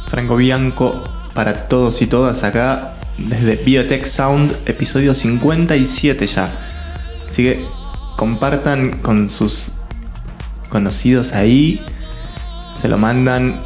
[0.09, 1.03] Franco Bianco,
[1.33, 6.49] para todos y todas acá, desde Biotech Sound, episodio 57 ya.
[7.25, 7.65] Así que
[8.15, 9.73] compartan con sus
[10.69, 11.81] conocidos ahí.
[12.77, 13.57] Se lo mandan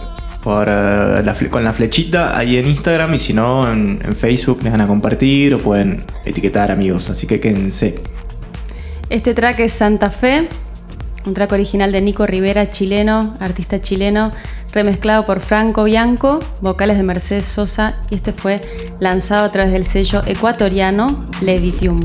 [0.44, 4.60] por, eh, la con la flechita ahí en Instagram y si no en, en Facebook
[4.64, 7.10] les van a compartir o pueden etiquetar amigos.
[7.10, 8.00] Así que quédense.
[9.10, 10.48] Este track es Santa Fe,
[11.26, 14.32] un track original de Nico Rivera, chileno, artista chileno,
[14.72, 18.60] remezclado por Franco Bianco, vocales de Mercedes Sosa, y este fue
[19.00, 22.00] lanzado a través del sello ecuatoriano Levitium.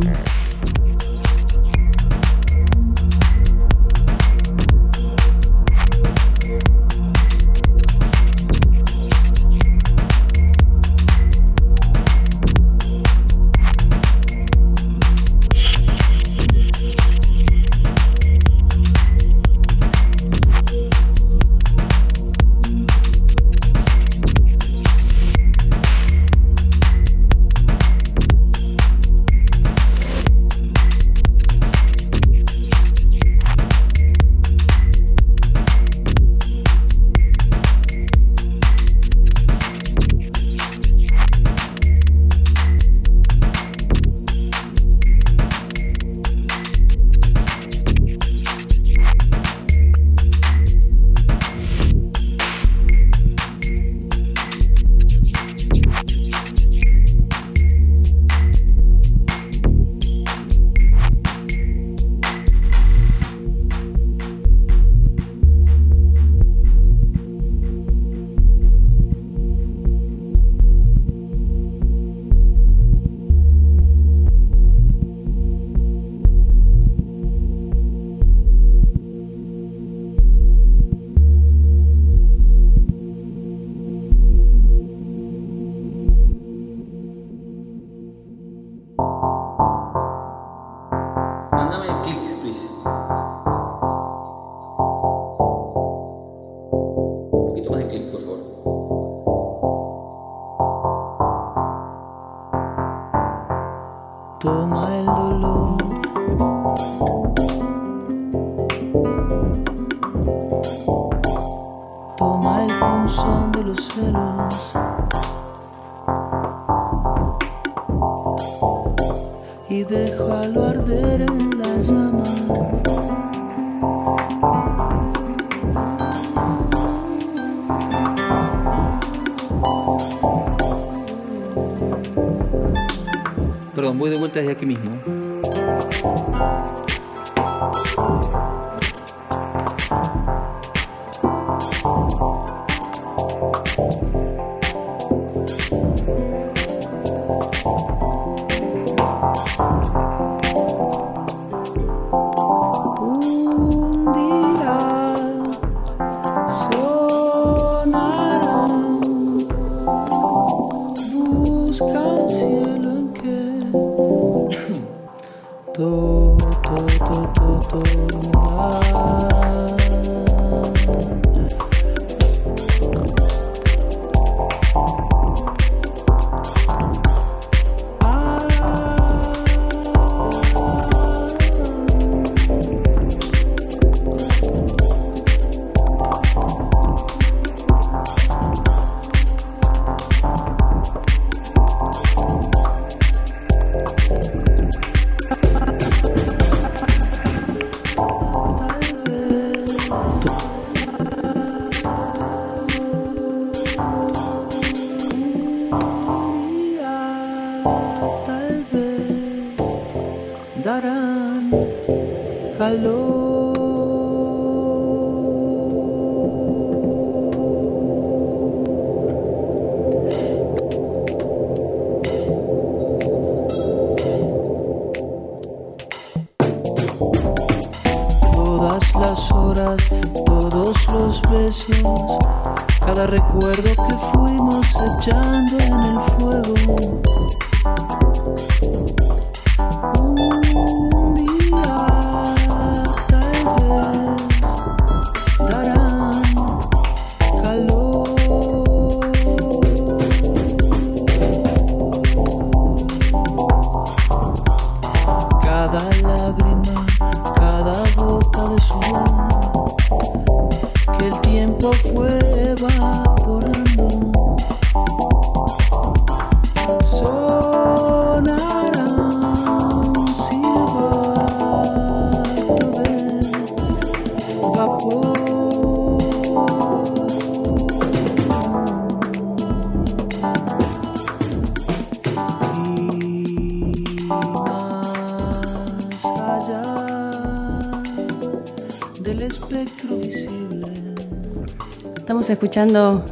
[292.35, 293.05] Escuchando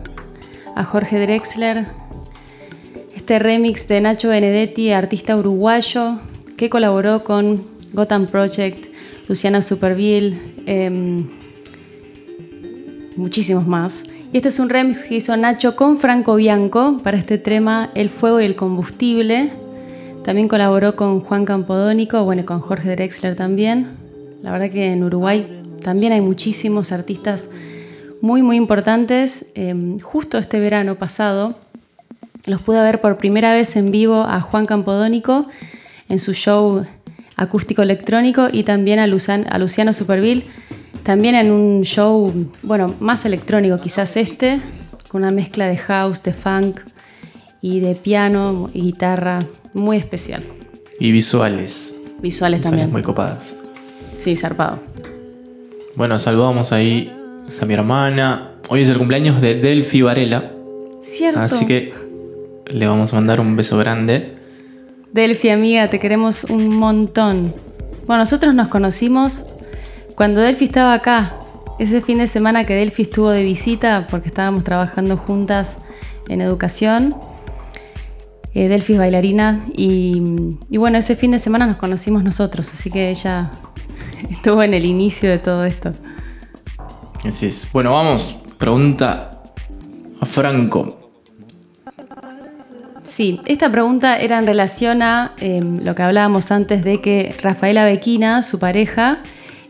[0.74, 1.86] a Jorge Drexler,
[3.14, 6.18] este remix de Nacho Benedetti, artista uruguayo,
[6.56, 8.92] que colaboró con Gotham Project,
[9.28, 11.28] Luciana Superville, em,
[13.16, 14.02] muchísimos más.
[14.32, 18.10] Y este es un remix que hizo Nacho con Franco Bianco para este tema El
[18.10, 19.50] fuego y el combustible.
[20.24, 23.88] También colaboró con Juan Campodónico, bueno, con Jorge Drexler también.
[24.42, 27.48] La verdad que en Uruguay también hay muchísimos artistas
[28.22, 29.46] muy, muy importantes.
[29.54, 31.58] Em, justo este verano pasado
[32.46, 35.46] los pude ver por primera vez en vivo a Juan Campodónico
[36.08, 36.82] en su show
[37.36, 40.44] acústico electrónico y también a, a Luciano Superville,
[41.02, 44.62] también en un show, bueno, más electrónico quizás este,
[45.08, 46.80] con una mezcla de house, de funk
[47.60, 49.40] y de piano y guitarra
[49.74, 50.44] muy especial.
[51.00, 51.92] Y visuales.
[52.20, 52.92] Visuales, también.
[52.92, 53.56] Muy copadas.
[54.14, 54.78] Sí, zarpado.
[55.96, 57.10] Bueno, saludamos ahí
[57.60, 58.52] a mi hermana.
[58.68, 60.52] Hoy es el cumpleaños de Delphi Varela.
[61.00, 61.40] Cierto.
[61.40, 61.92] Así que
[62.66, 64.34] le vamos a mandar un beso grande.
[65.12, 67.52] Delphi, amiga, te queremos un montón.
[68.06, 69.44] Bueno, nosotros nos conocimos
[70.14, 71.36] cuando Delphi estaba acá.
[71.78, 75.78] Ese fin de semana que Delphi estuvo de visita porque estábamos trabajando juntas
[76.28, 77.16] en educación.
[78.54, 80.22] Eh, Delphi es bailarina y,
[80.70, 83.50] y bueno, ese fin de semana nos conocimos nosotros, así que ella
[84.30, 85.92] estuvo en el inicio de todo esto.
[87.24, 87.70] Así es.
[87.72, 88.42] Bueno, vamos.
[88.58, 89.42] Pregunta
[90.20, 91.02] a Franco.
[93.02, 97.84] Sí, esta pregunta era en relación a em, lo que hablábamos antes de que Rafaela
[97.84, 99.22] Bequina, su pareja,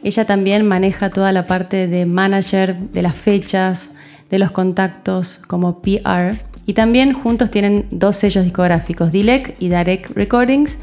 [0.02, 3.92] ella también maneja toda la parte de manager, de las fechas,
[4.30, 6.36] de los contactos como PR.
[6.66, 10.78] Y también juntos tienen dos sellos discográficos, Dilek y Darek Recordings.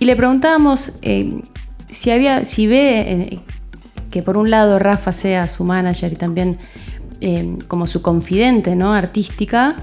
[0.00, 1.42] Y le preguntábamos em,
[1.90, 3.40] si, había, si ve eh,
[4.18, 6.58] que por un lado Rafa sea su manager y también
[7.20, 8.92] em, como su confidente ¿no?
[8.92, 9.76] artística,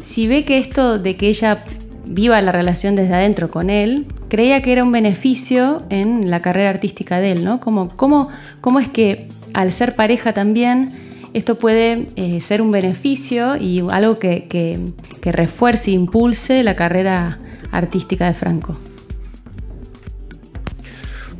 [0.00, 1.58] si ve que esto de que ella
[2.06, 6.70] viva la relación desde adentro con él, creía que era un beneficio en la carrera
[6.70, 7.58] artística de él, ¿no?
[7.58, 8.28] Como, ¿Cómo,
[8.60, 10.86] cómo es que al ser pareja también
[11.34, 17.40] esto puede eh, ser un beneficio y algo que, que, refuerce e impulse la carrera
[17.72, 18.76] artística de Franco?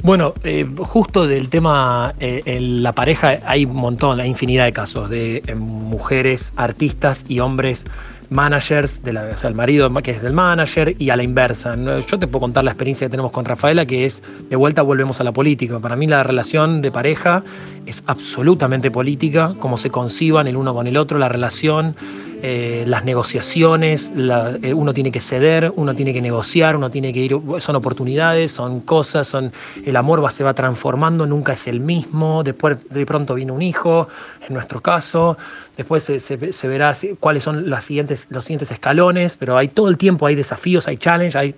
[0.07, 5.11] Bueno, eh, justo del tema, eh, la pareja hay un montón, hay infinidad de casos
[5.11, 7.85] de mujeres artistas y hombres
[8.31, 11.75] managers, o sea, el marido que es del manager y a la inversa.
[12.07, 15.21] Yo te puedo contar la experiencia que tenemos con Rafaela, que es, de vuelta volvemos
[15.21, 15.81] a la política.
[15.81, 17.43] Para mí la relación de pareja
[17.85, 21.97] es absolutamente política, cómo se conciban el uno con el otro, la relación,
[22.43, 27.21] eh, las negociaciones, eh, uno tiene que ceder, uno tiene que negociar, uno tiene que
[27.21, 29.53] ir, son oportunidades, son cosas, son,
[29.85, 33.63] el amor va, se va transformando, nunca es el mismo, después de pronto viene un
[33.63, 34.09] hijo,
[34.47, 35.39] en nuestro caso,
[35.77, 40.27] después se, verá cuáles son las siguientes, los siguientes escalones, pero hay todo el tiempo,
[40.27, 41.55] hay desafíos, hay challenge, hay,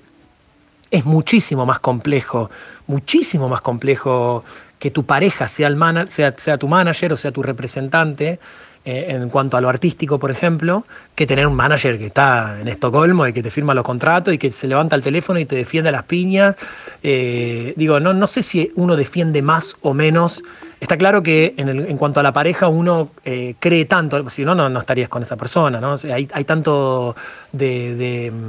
[0.90, 2.50] es muchísimo más complejo,
[2.86, 4.44] muchísimo más complejo
[4.78, 8.38] que tu pareja sea, el sea, sea tu manager o sea tu representante
[8.90, 12.68] eh, en cuanto a lo artístico, por ejemplo, que tener un manager que está en
[12.68, 15.56] Estocolmo y que te firma los contratos y que se levanta el teléfono y te
[15.56, 16.56] defiende las piñas.
[17.02, 20.42] Eh, digo, no, no sé si uno defiende más o menos.
[20.80, 24.54] Está claro que en, en cuanto a la pareja uno eh, cree tanto, si no,
[24.54, 25.96] no, estarías con esa persona, ¿no?
[26.10, 27.14] hay, hay, tanto
[27.52, 28.40] de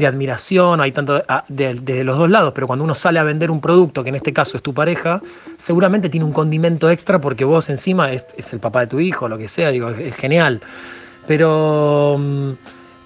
[0.00, 3.60] admiración, hay tanto ah, de, los dos lados, pero cuando uno sale a vender un
[3.60, 5.20] producto, que en este caso es tu pareja,
[5.58, 9.38] seguramente tiene un condimento extra porque vos encima es, el papá de tu hijo, lo
[9.38, 10.60] que sea, digo, es, genial.
[11.26, 12.16] Pero...
[12.18, 12.52] Mm,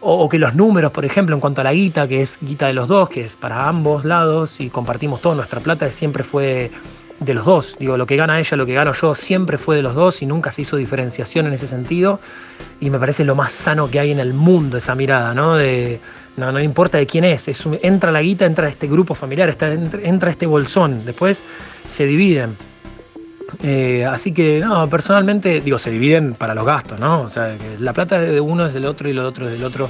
[0.08, 2.74] o, que los números, por ejemplo, en cuanto a la guita, que es guita de
[2.74, 6.70] los dos, que es para ambos lados y compartimos toda nuestra plata, siempre fue
[7.18, 7.76] de los dos.
[7.78, 10.26] Digo, lo que gana ella, lo que gano yo, siempre fue de los dos y
[10.26, 12.20] nunca se hizo diferenciación en ese sentido.
[12.78, 15.56] Y me parece lo más sano que hay en el mundo esa mirada, ¿no?
[15.56, 16.00] De,
[16.36, 20.30] no, no importa de quién es, es entra la guita, entra este grupo familiar, entra,
[20.30, 21.42] este bolsón, después
[21.88, 22.56] se dividen.
[23.62, 27.22] Eh, así que, no, personalmente, digo, se dividen para los gastos, ¿no?
[27.22, 29.88] O sea, la plata de uno es del otro y lo otro es del otro.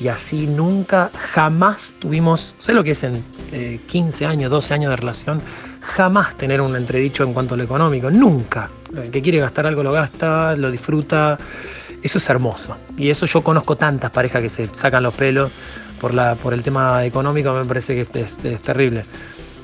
[0.00, 3.22] Y así nunca, jamás tuvimos, sé lo que es en
[3.86, 5.42] 15 eh, años, 12 años de relación,
[5.80, 8.70] jamás tener un entredicho en cuanto a lo económico, nunca.
[8.94, 11.38] El que quiere gastar algo lo gasta, lo disfruta.
[12.02, 12.76] Eso es hermoso.
[12.96, 15.50] Y eso yo conozco tantas parejas que se sacan los pelos
[16.00, 19.04] por, la, por el tema económico, me parece que es, terrible.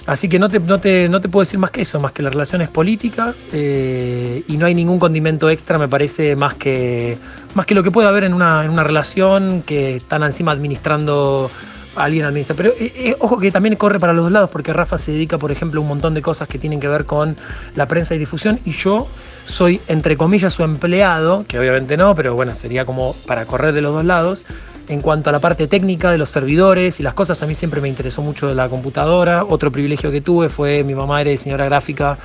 [0.06, 2.22] Así que no te, no, te, no te, puedo decir más que eso, más que
[2.22, 7.18] la relación es política eh, y no hay ningún condimento extra, me parece, más que,
[7.54, 11.50] más que lo que puede haber en una, en una relación que están encima administrando
[11.96, 12.54] alguien administra.
[12.56, 15.38] Pero eh, eh, ojo que también corre para los dos lados, porque Rafa se dedica,
[15.38, 17.36] por ejemplo, a un montón de cosas que tienen que ver con
[17.74, 19.08] la prensa y difusión, y yo
[19.46, 23.80] soy entre comillas su empleado, que obviamente no, pero bueno, sería como para correr de
[23.80, 24.44] los dos lados.
[24.88, 27.80] En cuanto a la parte técnica de los servidores y las cosas, a mí siempre
[27.80, 29.44] me interesó mucho la computadora.
[29.44, 32.16] Otro privilegio que tuve fue mi mamá era diseñadora gráfica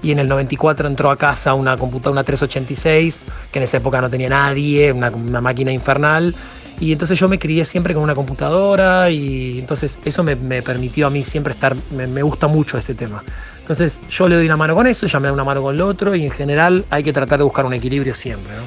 [0.00, 4.00] y en el 94 entró a casa una computadora, una 386, que en esa época
[4.00, 6.34] no tenía nadie, una, máquina infernal.
[6.78, 11.10] Y entonces yo me crié siempre con una computadora y entonces eso me, permitió a
[11.10, 13.24] mí siempre estar, me gusta mucho ese tema.
[13.64, 15.88] Entonces yo le doy una mano con eso, ella me da una mano con lo
[15.88, 18.54] otro y en general hay que tratar de buscar un equilibrio siempre.
[18.54, 18.62] ¿no?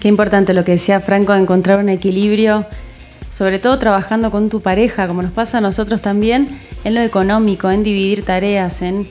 [0.00, 2.64] Qué importante lo que decía Franco, encontrar un equilibrio,
[3.30, 7.70] sobre todo trabajando con tu pareja, como nos pasa a nosotros también, en lo económico,
[7.70, 9.06] en dividir tareas, en,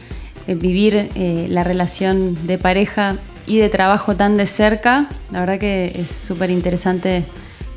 [0.47, 3.17] en vivir eh, la relación de pareja
[3.47, 5.07] y de trabajo tan de cerca.
[5.31, 7.23] La verdad que es súper interesante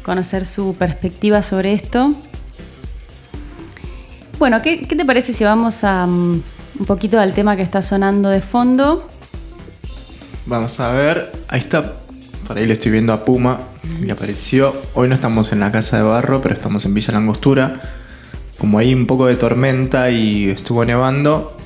[0.03, 2.14] conocer su perspectiva sobre esto.
[4.39, 6.43] Bueno, ¿qué, te parece si vamos a um,
[6.79, 9.07] un poquito al tema que está sonando de fondo?
[10.47, 11.31] Vamos a ver.
[11.49, 11.95] Ahí está.
[12.47, 13.61] Por ahí le estoy viendo a Puma.
[14.01, 14.75] Le apareció.
[14.95, 17.81] Hoy no estamos en la casa de barro, pero estamos en Villa Langostura.
[18.59, 21.57] Como hay un poco de tormenta y estuvo nevando,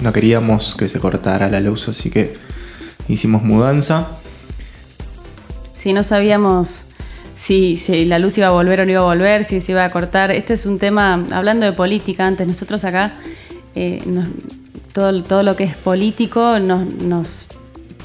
[0.00, 2.45] no queríamos que se cortara la luz, así que
[3.08, 4.08] hicimos mudanza.
[5.74, 6.86] Si no sabíamos
[7.36, 7.76] si,
[8.06, 10.30] la luz iba a volver o no iba a volver, si se iba a cortar.
[10.30, 13.12] Este es un tema, hablando de política, antes nosotros acá,
[13.74, 14.02] eh,
[14.92, 17.46] todo, lo que es político nos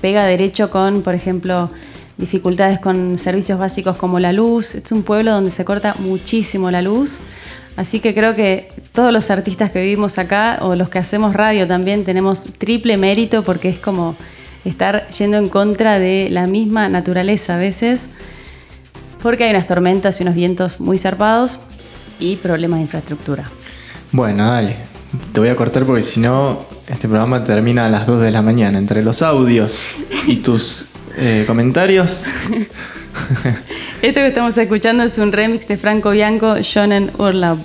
[0.02, 1.70] pega derecho con, por ejemplo,
[2.18, 4.76] dificultades con servicios básicos como la luz.
[4.76, 7.20] Es un pueblo donde se corta muchísimo la luz.
[7.78, 11.66] Así que creo que todos los artistas que vivimos acá o los que hacemos radio
[11.66, 14.18] también tenemos triple mérito porque es como
[14.66, 18.10] estar yendo en contra de la misma naturaleza a veces
[19.22, 21.60] porque hay unas tormentas y unos vientos muy zarpados
[22.20, 23.44] y problemas de infraestructura.
[24.12, 24.76] Bueno, dale.
[25.34, 28.42] Te voy a cortar porque si no, este programa termina a las 2 de la
[28.42, 28.78] mañana.
[28.78, 29.92] Entre los audios
[30.28, 30.86] y tus
[31.18, 32.24] eh, comentarios.
[34.02, 37.60] Esto que estamos escuchando es un remix de Franco Bianco, Shonen Urlaub.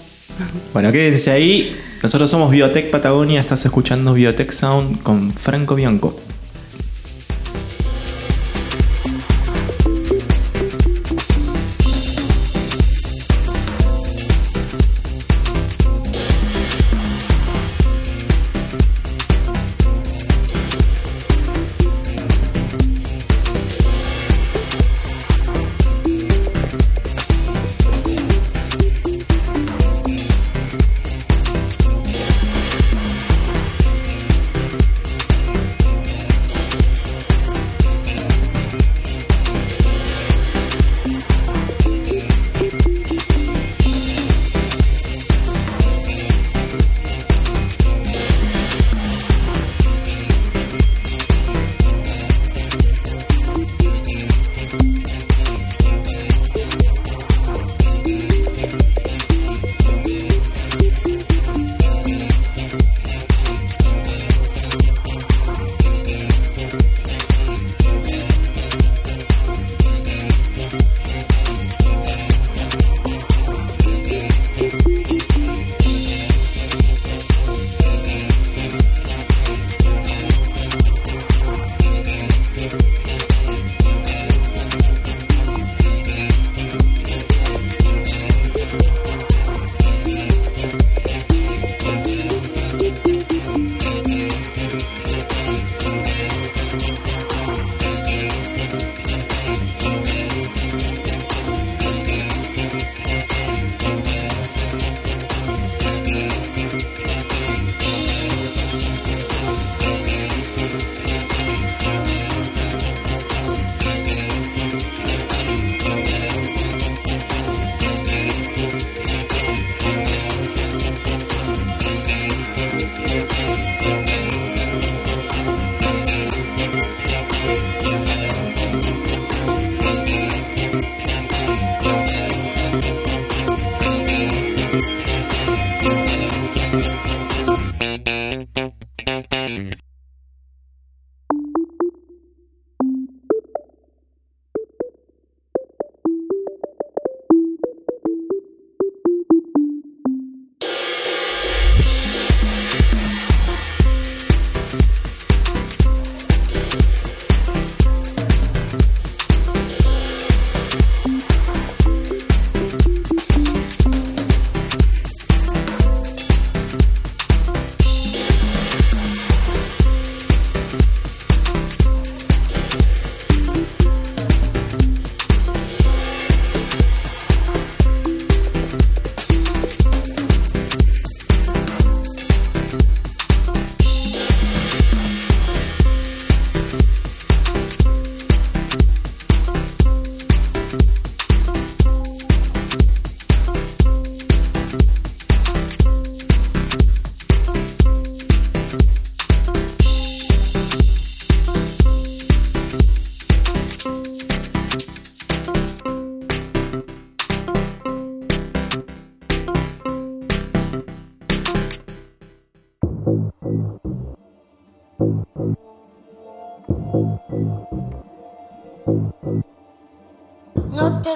[0.73, 1.77] Bueno, quédense ahí.
[2.03, 3.41] Nosotros somos Biotech Patagonia.
[3.41, 6.19] Estás escuchando Biotech Sound con Franco Bianco.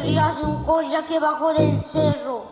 [0.03, 2.47] Rías de un colla que bajó del cerro.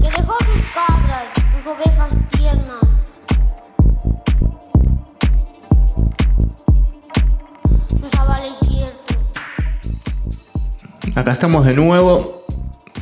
[0.00, 1.24] Que dejó sus cabras,
[1.56, 2.82] sus ovejas tiernas.
[7.88, 9.16] Sus avales ciertos.
[11.16, 12.22] Acá estamos de nuevo.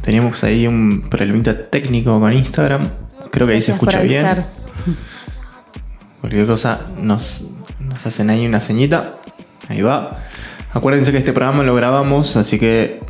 [0.02, 2.90] Teníamos ahí un problemita técnico con Instagram.
[3.30, 4.46] Creo que ahí se Gracias escucha bien.
[6.20, 9.15] Cualquier cosa nos, nos hacen ahí una ceñita.
[9.68, 10.18] Ahí va.
[10.72, 13.00] Acuérdense que este programa lo grabamos, así que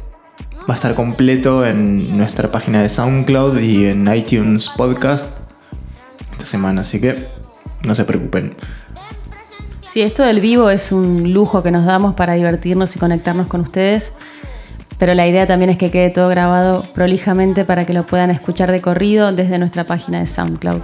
[0.69, 5.27] va a estar completo en nuestra página de SoundCloud y en iTunes Podcast
[6.33, 7.27] esta semana, así que
[7.85, 8.55] no se preocupen.
[9.87, 13.63] Sí, esto del vivo es un lujo que nos damos para divertirnos y conectarnos con
[13.63, 14.13] ustedes.
[14.99, 18.73] Pero la idea también es que quede todo grabado prolijamente para que lo puedan escuchar
[18.73, 20.81] de corrido desde nuestra página de SoundCloud.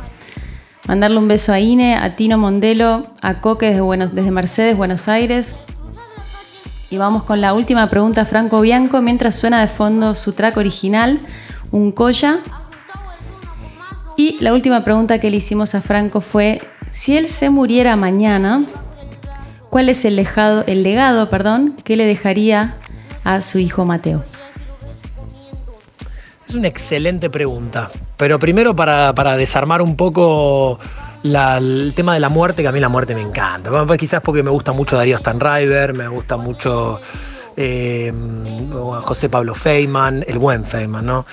[0.88, 5.08] Mandarle un beso a Ine, a Tino Mondelo, a Coque desde, Buenos- desde Mercedes, Buenos
[5.08, 5.56] Aires.
[6.90, 10.56] Y vamos con la última pregunta a Franco Bianco mientras suena de fondo su track
[10.56, 11.20] original,
[11.70, 12.40] Un Colla.
[14.16, 16.60] Y la última pregunta que le hicimos a Franco fue,
[16.90, 18.64] si él se muriera mañana,
[19.70, 22.76] ¿cuál es el legado, el legado perdón, que le dejaría
[23.24, 24.22] a su hijo Mateo?
[26.52, 27.88] Es una excelente pregunta.
[28.18, 30.78] Pero primero para, para desarmar un poco
[31.24, 33.70] el tema de la muerte, que a mí la muerte me encanta.
[33.86, 37.00] Pues quizás porque me gusta mucho Darío Stanriver, me gusta mucho
[37.56, 38.12] eh,
[39.00, 41.24] José Pablo Feynman, el buen Feynman, ¿no?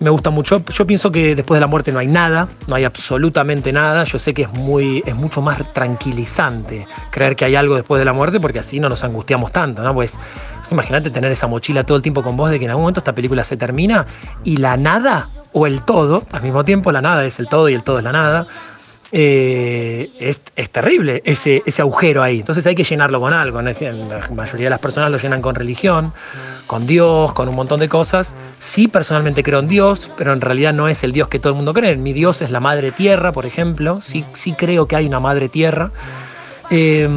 [0.00, 0.62] Me gusta mucho.
[0.64, 4.04] Yo pienso que después de la muerte no hay nada, no hay absolutamente nada.
[4.04, 8.04] Yo sé que es, muy, es mucho más tranquilizante creer que hay algo después de
[8.04, 9.94] la muerte porque así no nos angustiamos tanto, ¿no?
[9.94, 10.18] Pues
[10.64, 13.00] pues imagínate tener esa mochila todo el tiempo con vos de que en algún momento
[13.00, 14.06] esta película se termina
[14.44, 17.74] y la nada o el todo, al mismo tiempo la nada es el todo y
[17.74, 18.46] el todo es la nada,
[19.12, 22.40] eh, es, es terrible ese, ese agujero ahí.
[22.40, 23.60] Entonces hay que llenarlo con algo.
[23.62, 23.74] La
[24.34, 26.12] mayoría de las personas lo llenan con religión,
[26.66, 28.34] con Dios, con un montón de cosas.
[28.58, 31.56] Sí, personalmente creo en Dios, pero en realidad no es el Dios que todo el
[31.56, 31.96] mundo cree.
[31.96, 34.00] Mi Dios es la madre tierra, por ejemplo.
[34.02, 35.90] Sí, sí creo que hay una madre tierra.
[36.70, 37.08] Eh,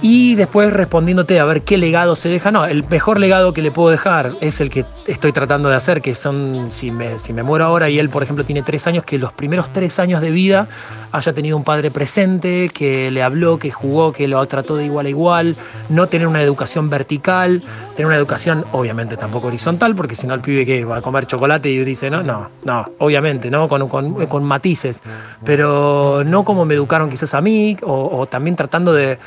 [0.00, 2.50] y después respondiéndote a ver qué legado se deja.
[2.52, 6.00] No, el mejor legado que le puedo dejar es el que estoy tratando de hacer,
[6.00, 9.04] que son, si me, si me muero ahora y él, por ejemplo, tiene tres años,
[9.04, 10.68] que los primeros tres años de vida
[11.10, 15.06] haya tenido un padre presente, que le habló, que jugó, que lo trató de igual
[15.06, 15.56] a igual,
[15.88, 17.62] no tener una educación vertical,
[17.96, 21.26] tener una educación obviamente tampoco horizontal, porque si no el pibe que va a comer
[21.26, 23.68] chocolate y dice, no, no, no, obviamente, ¿no?
[23.68, 25.02] Con, con, con matices,
[25.44, 29.18] pero no como me educaron quizás a mí, o, también tratando de-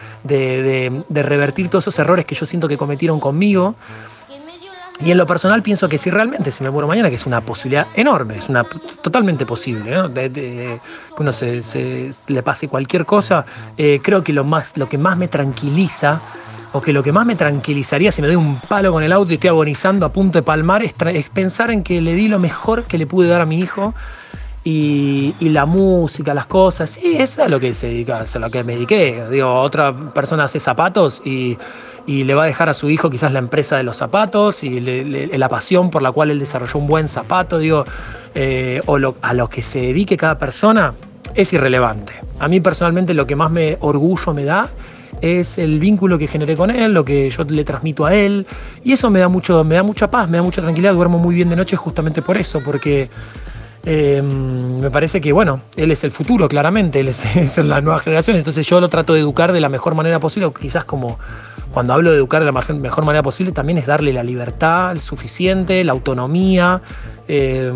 [0.62, 3.76] de- revertir todos esos errores que yo siento que cometieron conmigo.
[5.04, 7.42] Y en lo personal pienso que si realmente se me muero mañana, que es una
[7.42, 8.64] posibilidad enorme, es una
[9.02, 10.08] totalmente posible, ¿no?
[10.10, 10.80] De- que
[11.18, 13.44] uno se, le pase cualquier cosa,
[13.78, 16.22] eh, creo que lo, más, lo que más me tranquiliza,
[16.74, 19.32] o que lo que más me tranquilizaría si me doy un palo con el auto
[19.32, 22.84] y estoy agonizando a punto de palmar, es pensar en que le di lo mejor
[22.84, 23.94] que le pude dar a mi hijo
[24.64, 28.40] y, y la música, las cosas, sí, eso es a lo que se dedica, a
[28.40, 29.24] lo que me dediqué.
[29.32, 31.58] Digo, otra persona hace zapatos y,
[32.06, 34.80] y le va a dejar a su hijo quizás la empresa de los zapatos y
[34.80, 37.84] la pasión por la cual él desarrolló un buen zapato, digo,
[38.36, 40.94] eh, o a lo que se dedique cada persona
[41.34, 42.14] es irrelevante.
[42.40, 44.70] A mí personalmente lo que más me orgullo me da
[45.22, 48.46] es el vínculo que generé con él, lo que yo le transmito a él,
[48.84, 51.36] y eso me da mucho, me da mucha paz, me da mucha tranquilidad, duermo muy
[51.36, 53.08] bien de noche justamente por eso, porque
[53.86, 58.38] eh, me parece que, bueno, él es el futuro, claramente, él es, la nueva generación,
[58.38, 61.18] entonces yo lo trato de educar de la mejor manera posible, o quizás como
[61.72, 65.84] cuando hablo de educar de la mejor manera posible, también es darle la libertad suficiente,
[65.84, 66.82] la autonomía.
[67.28, 67.72] eh,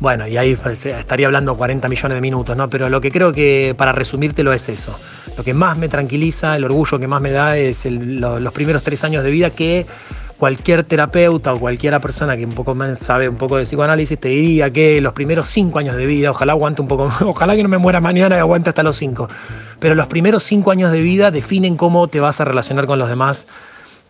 [0.00, 2.68] bueno, y ahí pues, estaría hablando 40 millones de minutos, ¿no?
[2.68, 4.98] Pero lo que creo que para resumírtelo es eso.
[5.36, 8.52] Lo que más me tranquiliza, el orgullo que más me da es el- lo- los
[8.52, 9.86] primeros tres años de vida que
[10.42, 14.30] cualquier terapeuta o cualquiera persona que un poco más sabe un poco de psicoanálisis te
[14.30, 17.68] diría que los primeros cinco años de vida, ojalá aguante un poco, ojalá que no
[17.68, 19.28] me muera mañana y aguante hasta los cinco,
[19.78, 23.08] pero los primeros cinco años de vida definen cómo te vas a relacionar con los
[23.08, 23.46] demás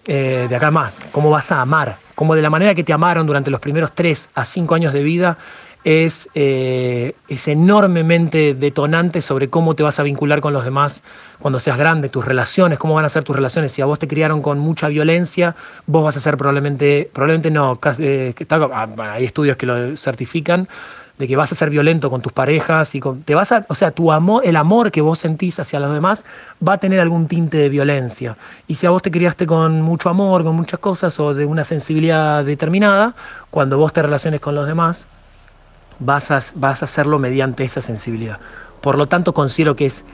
[0.07, 3.27] eh, de acá más, cómo vas a amar, cómo de la manera que te amaron
[3.27, 5.37] durante los primeros 3 a 5 años de vida
[5.85, 11.03] es, eh, es enormemente detonante sobre cómo te vas a vincular con los demás
[11.41, 13.73] cuando seas grande, tus relaciones, cómo van a ser tus relaciones.
[13.73, 15.57] Si a vos te criaron con mucha violencia,
[15.87, 20.69] vos vas a ser probablemente, probablemente no, eh, ah, hay estudios que lo certifican,
[21.19, 23.75] de que vas a ser violento con tus parejas y con, te vas a, o
[23.75, 26.25] sea, tu amor, el amor que vos sentís hacia los demás
[26.67, 28.37] va a tener algún tinte de violencia.
[28.67, 31.65] Y si a vos te criaste con mucho amor, con muchas cosas o de una
[31.65, 33.15] sensibilidad determinada,
[33.51, 35.07] cuando vos te relaciones con los demás,
[36.05, 38.39] vas a, vas a hacerlo mediante esa sensibilidad.
[38.81, 40.05] Por lo tanto, considero que es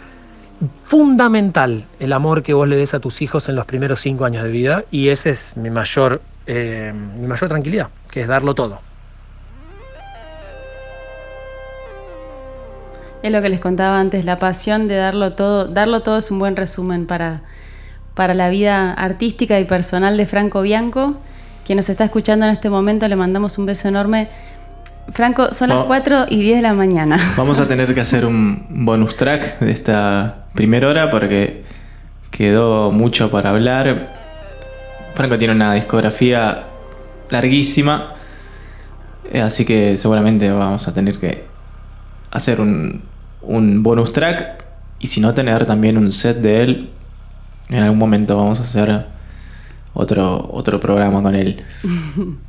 [0.84, 4.42] fundamental el amor que vos le des a tus hijos en los primeros cinco años
[4.42, 8.80] de vida y ese es mi mayor, eh, mi mayor tranquilidad, que es darlo todo.
[13.22, 15.66] Es lo que les contaba antes, la pasión de darlo todo.
[15.66, 17.42] Darlo todo es un buen resumen para,
[18.14, 21.16] para la vida artística y personal de Franco Bianco.
[21.64, 24.28] Quien nos está escuchando en este momento, le mandamos un beso enorme.
[25.12, 25.86] Franco, son las Oh.
[25.86, 27.18] 4 y 10 de la mañana.
[27.36, 31.64] Vamos a tener que hacer un bonus track de esta primera hora porque
[32.30, 34.08] quedó mucho para hablar.
[35.14, 36.64] Franco tiene una discografía
[37.30, 38.14] larguísima,
[39.32, 41.44] eh, así que seguramente vamos a tener que
[42.30, 43.02] hacer un,
[43.42, 44.64] un bonus track
[45.00, 46.90] y si no tener también un set de él.
[47.70, 49.06] En algún momento vamos a hacer
[49.94, 51.64] otro, otro programa con él.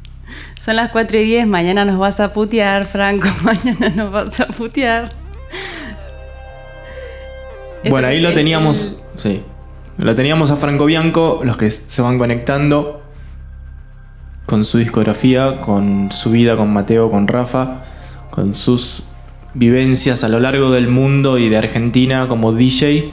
[0.60, 4.48] Son las 4 y 10, mañana nos vas a putear, Franco, mañana nos vas a
[4.48, 5.10] putear.
[7.90, 9.02] Bueno, ahí lo teníamos.
[9.16, 9.44] Sí.
[9.98, 13.02] Lo teníamos a Franco Bianco, los que se van conectando
[14.46, 17.84] con su discografía, con su vida con Mateo, con Rafa,
[18.32, 19.04] con sus
[19.54, 23.12] vivencias a lo largo del mundo y de Argentina como DJ.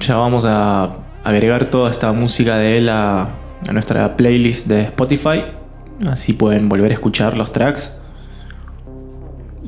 [0.00, 0.92] Ya vamos a
[1.24, 3.30] agregar toda esta música de él a,
[3.68, 5.44] a nuestra playlist de Spotify.
[6.08, 7.96] Así pueden volver a escuchar los tracks.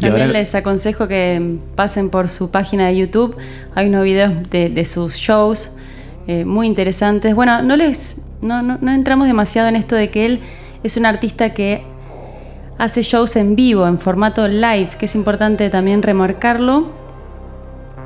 [0.00, 3.36] También ahora- les aconsejo que pasen por su página de YouTube.
[3.74, 5.72] Hay unos videos de, de sus shows
[6.26, 7.34] eh, muy interesantes.
[7.34, 10.40] Bueno, no les no, no- no entramos demasiado en esto de que él
[10.82, 11.82] es un artista que
[12.78, 16.90] hace shows en vivo, en formato live, que es importante también remarcarlo.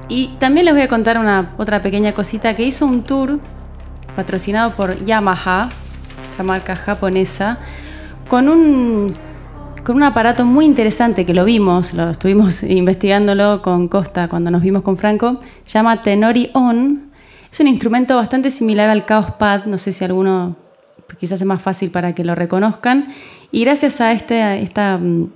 [0.09, 3.39] Y también les voy a contar una otra pequeña cosita que hizo un tour
[4.17, 5.69] patrocinado por Yamaha,
[6.31, 7.59] esta marca japonesa,
[8.29, 9.13] con un
[9.85, 14.63] con un aparato muy interesante que lo vimos, lo estuvimos investigándolo con Costa cuando nos
[14.63, 17.13] vimos con Franco, llama Tenori On.
[17.53, 20.57] Es un instrumento bastante similar al Chaos Pad, no sé si alguno
[21.21, 23.07] quizás es más fácil para que lo reconozcan.
[23.53, 25.31] Y gracias a este a esta, mm,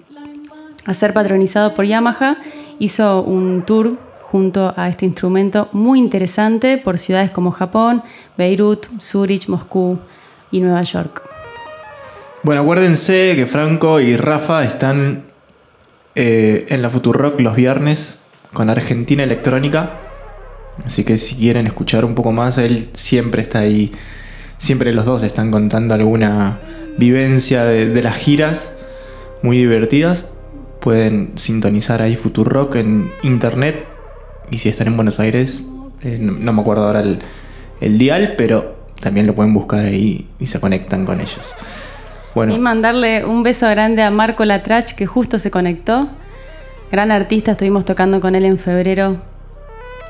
[0.87, 2.39] a ser patronizado por Yamaha,
[2.81, 8.03] hizo un tour junto a este instrumento muy interesante por ciudades como Japón,
[8.39, 9.99] Beirut, Zurich, Moscú
[10.51, 11.23] y Nueva York.
[12.43, 15.25] Bueno, acuérdense que Franco y Rafa están
[16.15, 18.21] eh, en la Futurock los viernes
[18.53, 19.99] con Argentina Electrónica.
[20.85, 23.93] Así que si quieren escuchar un poco más, él siempre está ahí.
[24.59, 26.59] Siempre los dos están contando alguna
[26.97, 28.75] vivencia de, las giras
[29.43, 30.29] muy divertidas.
[30.81, 33.87] Pueden sintonizar ahí Futurock en internet.
[34.51, 35.65] Y si están en Buenos Aires,
[36.03, 37.21] eh, no, no me acuerdo ahora el,
[37.81, 41.55] el dial, pero también lo pueden buscar ahí y se conectan con ellos.
[42.35, 46.09] Bueno, Y mandarle un beso grande a Marco Latrach, que justo se conectó.
[46.93, 49.19] Gran artista, estuvimos tocando con él en febrero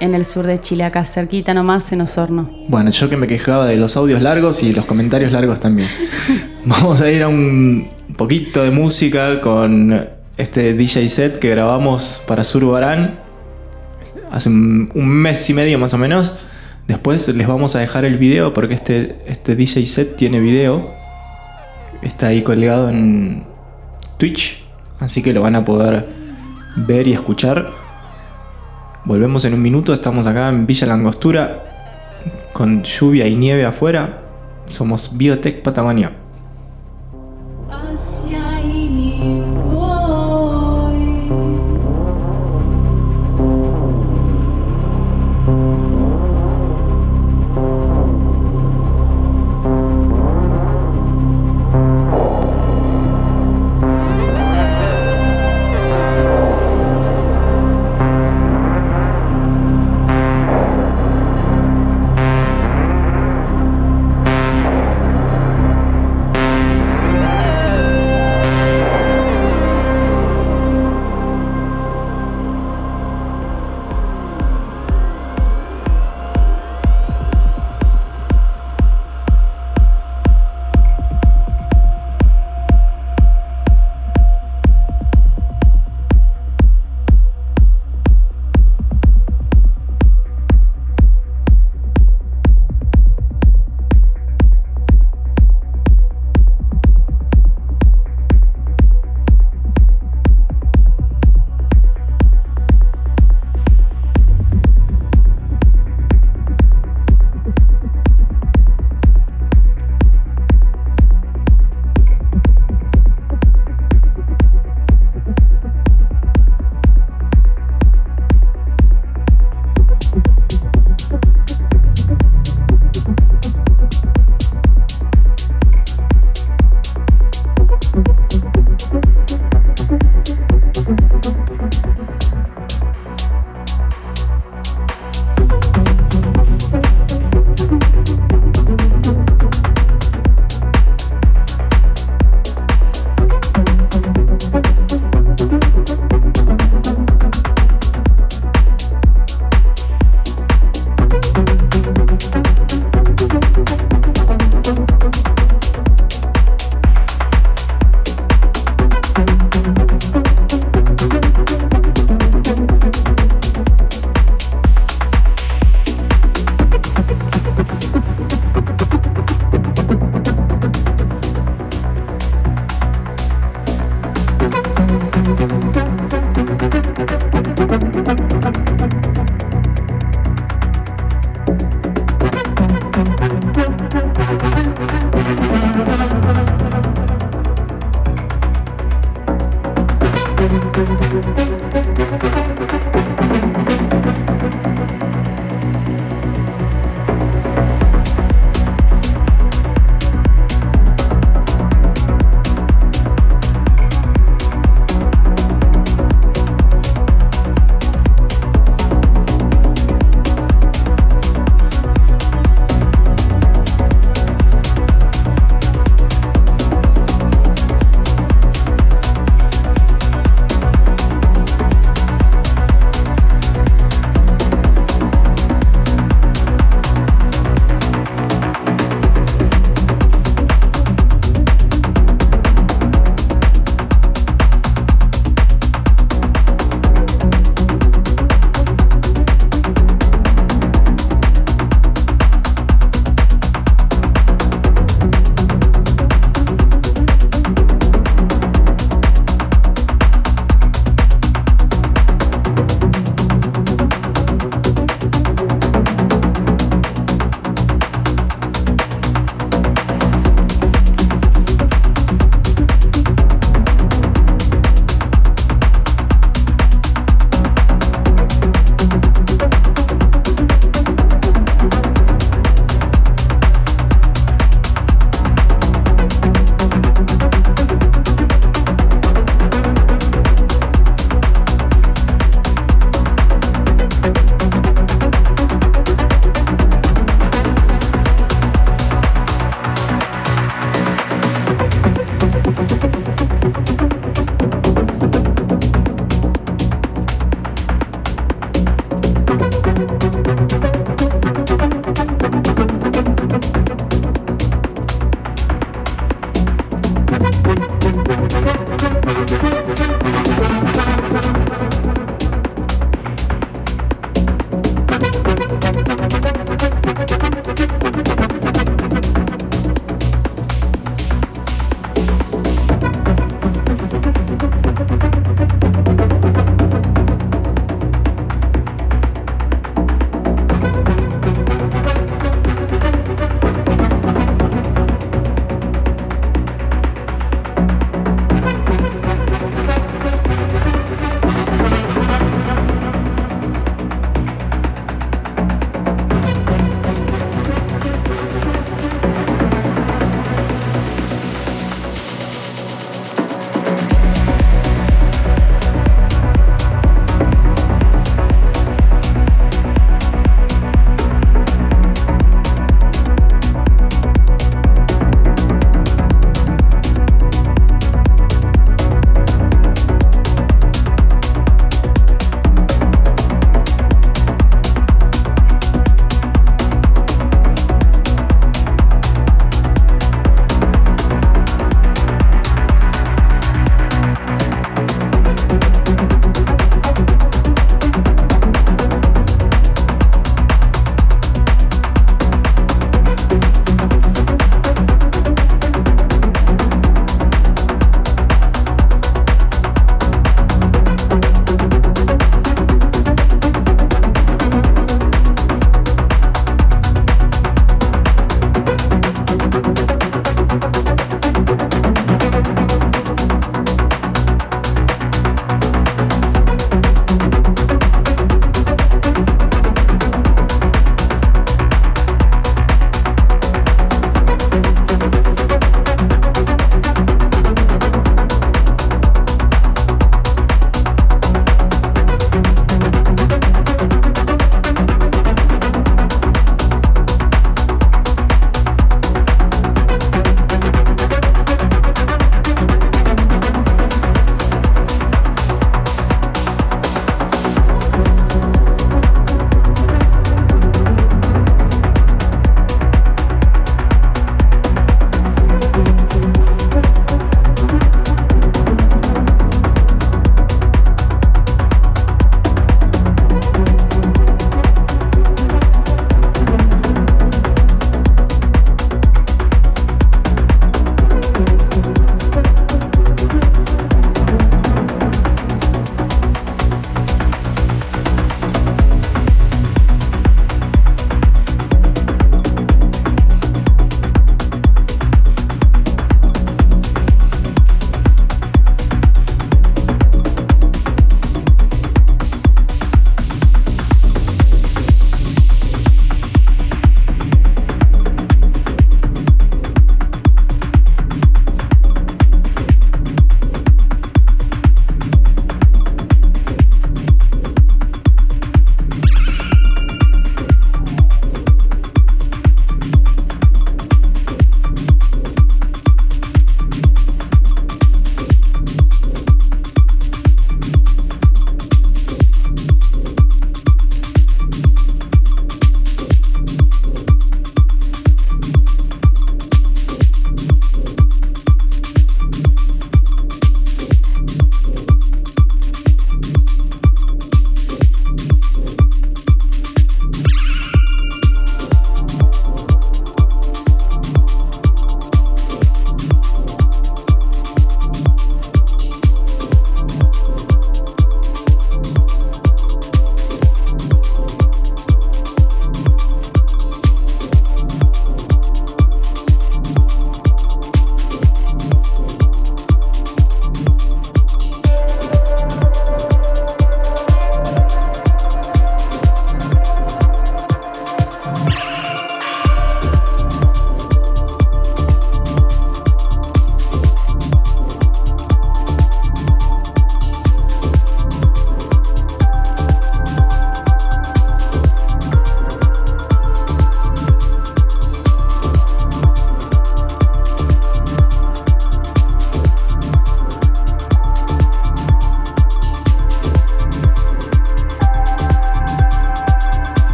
[0.00, 2.50] en el sur de Chile, acá cerquita nomás en Osorno.
[2.68, 5.88] Bueno, yo que me quejaba de los audios largos y los comentarios largos también.
[6.64, 12.44] Vamos a ir a un poquito de música con este DJ set que grabamos para
[12.44, 13.27] Surbarán
[14.30, 16.32] hace un mes y medio más o menos.
[16.86, 20.90] Después les vamos a dejar el video porque este, este DJ set tiene video.
[22.00, 23.44] Está ahí colgado en
[24.16, 24.64] Twitch,
[24.98, 26.08] así que lo van a poder
[26.76, 27.70] ver y escuchar.
[29.04, 31.64] Volvemos en un minuto, estamos acá en Villa Langostura
[32.52, 34.22] con lluvia y nieve afuera.
[34.66, 36.12] Somos Biotech Patagonia.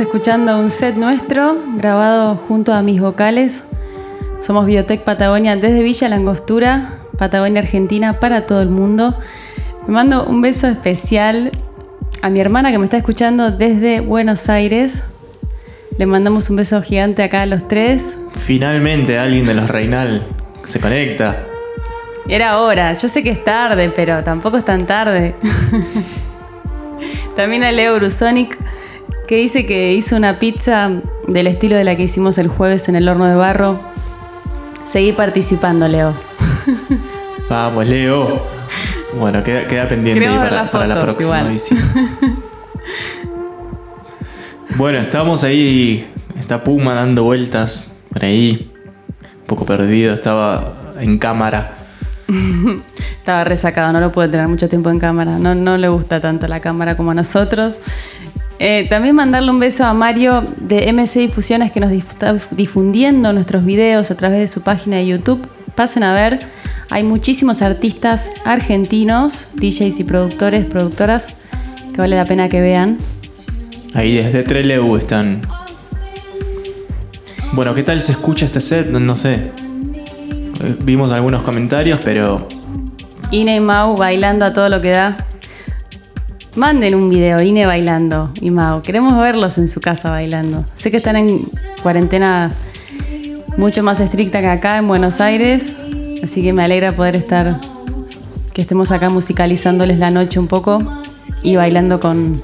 [0.00, 3.64] Estamos escuchando un set nuestro grabado junto a mis vocales.
[4.40, 9.12] Somos Biotech Patagonia desde Villa Langostura, Patagonia Argentina para todo el mundo.
[9.86, 11.52] Me mando un beso especial
[12.22, 15.04] a mi hermana que me está escuchando desde Buenos Aires.
[15.98, 18.16] Le mandamos un beso gigante acá a los tres.
[18.36, 20.26] Finalmente alguien de los Reinal
[20.64, 21.44] se conecta.
[22.26, 25.34] Era hora, yo sé que es tarde, pero tampoco es tan tarde.
[27.36, 28.56] También a Leo Brusonic,
[29.30, 30.90] que dice que hizo una pizza
[31.28, 33.78] del estilo de la que hicimos el jueves en el horno de barro.
[34.82, 36.12] Seguí participando, Leo.
[37.48, 38.42] Vamos, Leo.
[39.20, 41.80] Bueno, queda, queda pendiente ahí para, la próxima visita.
[44.76, 46.08] Bueno, estamos ahí.
[46.36, 48.72] Está Puma dando vueltas por ahí.
[49.42, 51.76] Un poco perdido, estaba en cámara.
[53.18, 55.38] Estaba resacado, no lo puede tener mucho tiempo en cámara.
[55.38, 57.78] No, no le gusta tanto la cámara como a nosotros.
[58.62, 63.64] Eh, también mandarle un beso a Mario de MC Difusiones que nos está difundiendo nuestros
[63.64, 65.40] videos a través de su página de YouTube.
[65.74, 66.40] Pasen a ver,
[66.90, 71.36] hay muchísimos artistas argentinos, DJs y productores, productoras,
[71.94, 72.98] que vale la pena que vean.
[73.94, 75.40] Ahí desde Trelew están.
[77.52, 78.88] Bueno, ¿qué tal se escucha este set?
[78.90, 79.36] No, no sé.
[79.36, 82.46] Eh, Vimos algunos comentarios, pero
[83.30, 85.26] Ine y Mau bailando a todo lo que da.
[86.56, 88.82] Manden un video, Ine bailando y Mau.
[88.82, 90.64] Queremos verlos en su casa bailando.
[90.74, 91.38] Sé que están en
[91.82, 92.52] cuarentena
[93.56, 95.72] mucho más estricta que acá en Buenos Aires,
[96.24, 97.60] así que me alegra poder estar,
[98.52, 100.82] que estemos acá musicalizándoles la noche un poco
[101.44, 102.42] y bailando con,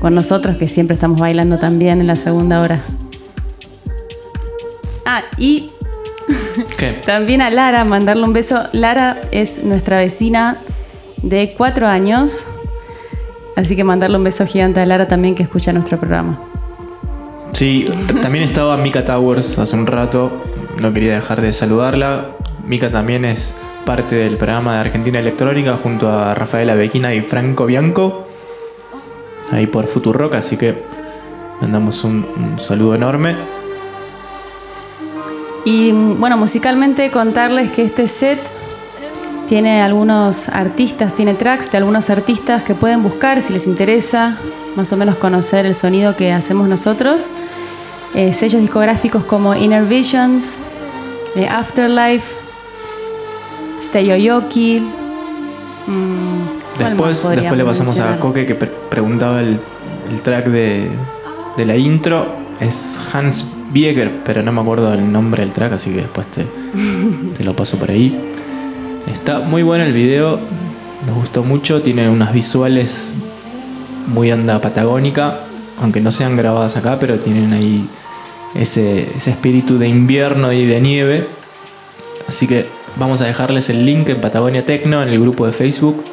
[0.00, 2.80] con nosotros, que siempre estamos bailando también en la segunda hora.
[5.06, 5.70] Ah, y
[6.76, 7.00] ¿qué?
[7.06, 8.64] también a Lara, mandarle un beso.
[8.72, 10.56] Lara es nuestra vecina
[11.22, 12.46] de cuatro años.
[13.56, 16.40] Así que mandarle un beso gigante a Lara también que escucha nuestro programa.
[17.52, 17.86] Sí,
[18.22, 20.30] también estaba Mika Towers hace un rato.
[20.80, 22.28] No quería dejar de saludarla.
[22.66, 23.54] Mika también es
[23.84, 28.26] parte del programa de Argentina Electrónica junto a Rafaela Bequina y Franco Bianco.
[29.50, 30.82] Ahí por Futurock, así que
[31.60, 33.36] mandamos un, un saludo enorme.
[35.64, 38.38] Y mm, bueno, musicalmente contarles que este set
[39.52, 44.34] tiene algunos artistas, tiene tracks de algunos artistas que pueden buscar si les interesa
[44.76, 47.26] más o menos conocer el sonido que hacemos nosotros.
[48.14, 50.56] Eh, sellos discográficos como Inner Visions,
[51.36, 52.24] eh, Afterlife,
[53.82, 54.80] Steyoyoki,
[55.86, 58.18] mm, ¿Cuál más Después, después le pasamos a?
[58.18, 59.60] Coque que pre- preguntaba el,
[60.10, 60.88] el track de,
[61.58, 62.26] de la intro.
[62.58, 66.46] Es Hans Bieger, pero no me acuerdo el nombre del track, así que después te,
[67.36, 68.18] te lo paso por ahí.
[69.06, 70.38] Está muy bueno el video,
[71.06, 73.12] nos gustó mucho, tiene unas visuales
[74.08, 75.38] muy onda patagónica,
[75.80, 77.86] aunque no sean grabadas acá, pero tienen ahí
[78.54, 81.26] ese, ese espíritu de invierno y de nieve.
[82.28, 82.66] Así que
[82.96, 86.04] vamos a dejarles el link en Patagonia Tecno en el grupo de Facebook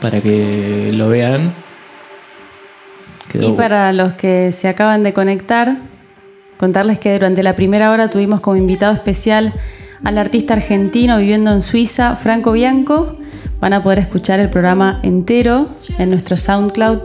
[0.00, 1.54] para que lo vean.
[3.34, 5.78] Y para los que se acaban de conectar,
[6.58, 9.52] contarles que durante la primera hora tuvimos como invitado especial
[10.04, 13.16] al artista argentino viviendo en Suiza, Franco Bianco.
[13.60, 15.68] Van a poder escuchar el programa entero
[15.98, 16.98] en nuestro SoundCloud.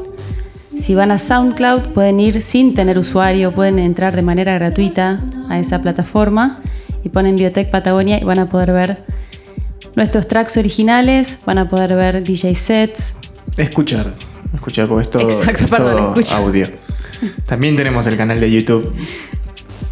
[0.75, 5.19] Si van a SoundCloud pueden ir sin tener usuario, pueden entrar de manera gratuita
[5.49, 6.61] a esa plataforma
[7.03, 9.03] y ponen Biotech Patagonia y van a poder ver
[9.95, 13.17] nuestros tracks originales, van a poder ver DJ sets,
[13.55, 14.13] Escuchar,
[14.53, 16.67] escuchar porque es todo, Exacto, es perdón, todo audio.
[17.47, 18.93] También tenemos el canal de YouTube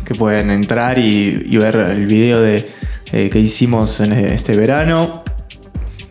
[0.04, 2.70] que pueden entrar y, y ver el video de,
[3.16, 5.24] eh, que hicimos en este verano.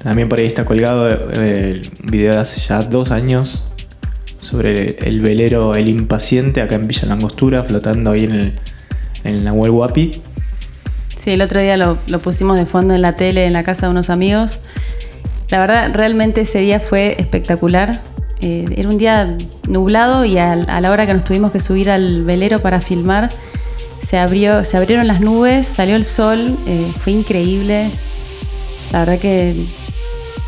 [0.02, 3.70] También por ahí está colgado eh, el video de hace ya dos años
[4.38, 8.52] sobre el velero El Impaciente acá en Villa Langostura, flotando ahí en, el,
[9.22, 10.12] en la Guapi.
[11.14, 13.92] Sí, el otro día lo, pusimos de fondo en la tele en la casa de
[13.92, 14.60] unos amigos.
[15.50, 18.00] La verdad, realmente ese día fue espectacular.
[18.40, 19.36] Eh, era un día
[19.68, 23.28] nublado y a, la hora que nos tuvimos que subir al velero para filmar,
[24.04, 27.90] se, abrió, se abrieron las nubes, salió el sol, eh, fue increíble.
[28.92, 29.54] La verdad que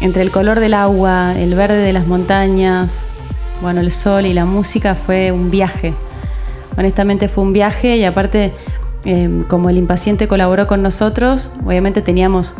[0.02, 3.06] entre el color del agua, el verde de las montañas,
[3.62, 5.94] bueno, el sol y la música fue un viaje.
[6.76, 8.52] Honestamente fue un viaje y aparte,
[9.06, 12.54] eh, como el impaciente colaboró con nosotros, obviamente teníamos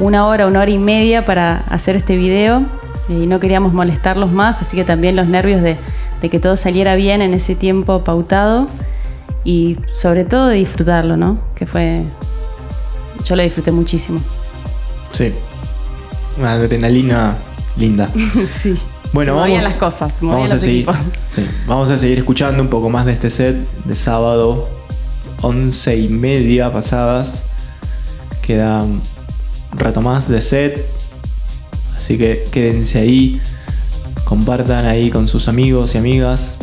[0.00, 2.62] una hora, una hora y media para hacer este video
[3.08, 5.78] y no queríamos molestarlos más, así que también los nervios de,
[6.20, 8.68] de que todo saliera bien en ese tiempo pautado
[9.44, 11.38] y sobre todo de disfrutarlo, ¿no?
[11.54, 12.04] Que fue...
[13.24, 14.20] Yo lo disfruté muchísimo.
[15.12, 15.32] Sí.
[16.38, 17.36] Una adrenalina
[17.76, 18.10] linda.
[18.46, 18.76] sí.
[19.12, 20.86] Bueno, vamos, las cosas, se vamos a seguir,
[21.28, 24.70] sí, vamos a seguir escuchando un poco más de este set de sábado,
[25.42, 27.44] once y media pasadas.
[28.40, 29.02] Queda un
[29.72, 30.88] rato más de set,
[31.94, 33.40] así que quédense ahí,
[34.24, 36.56] compartan ahí con sus amigos y amigas.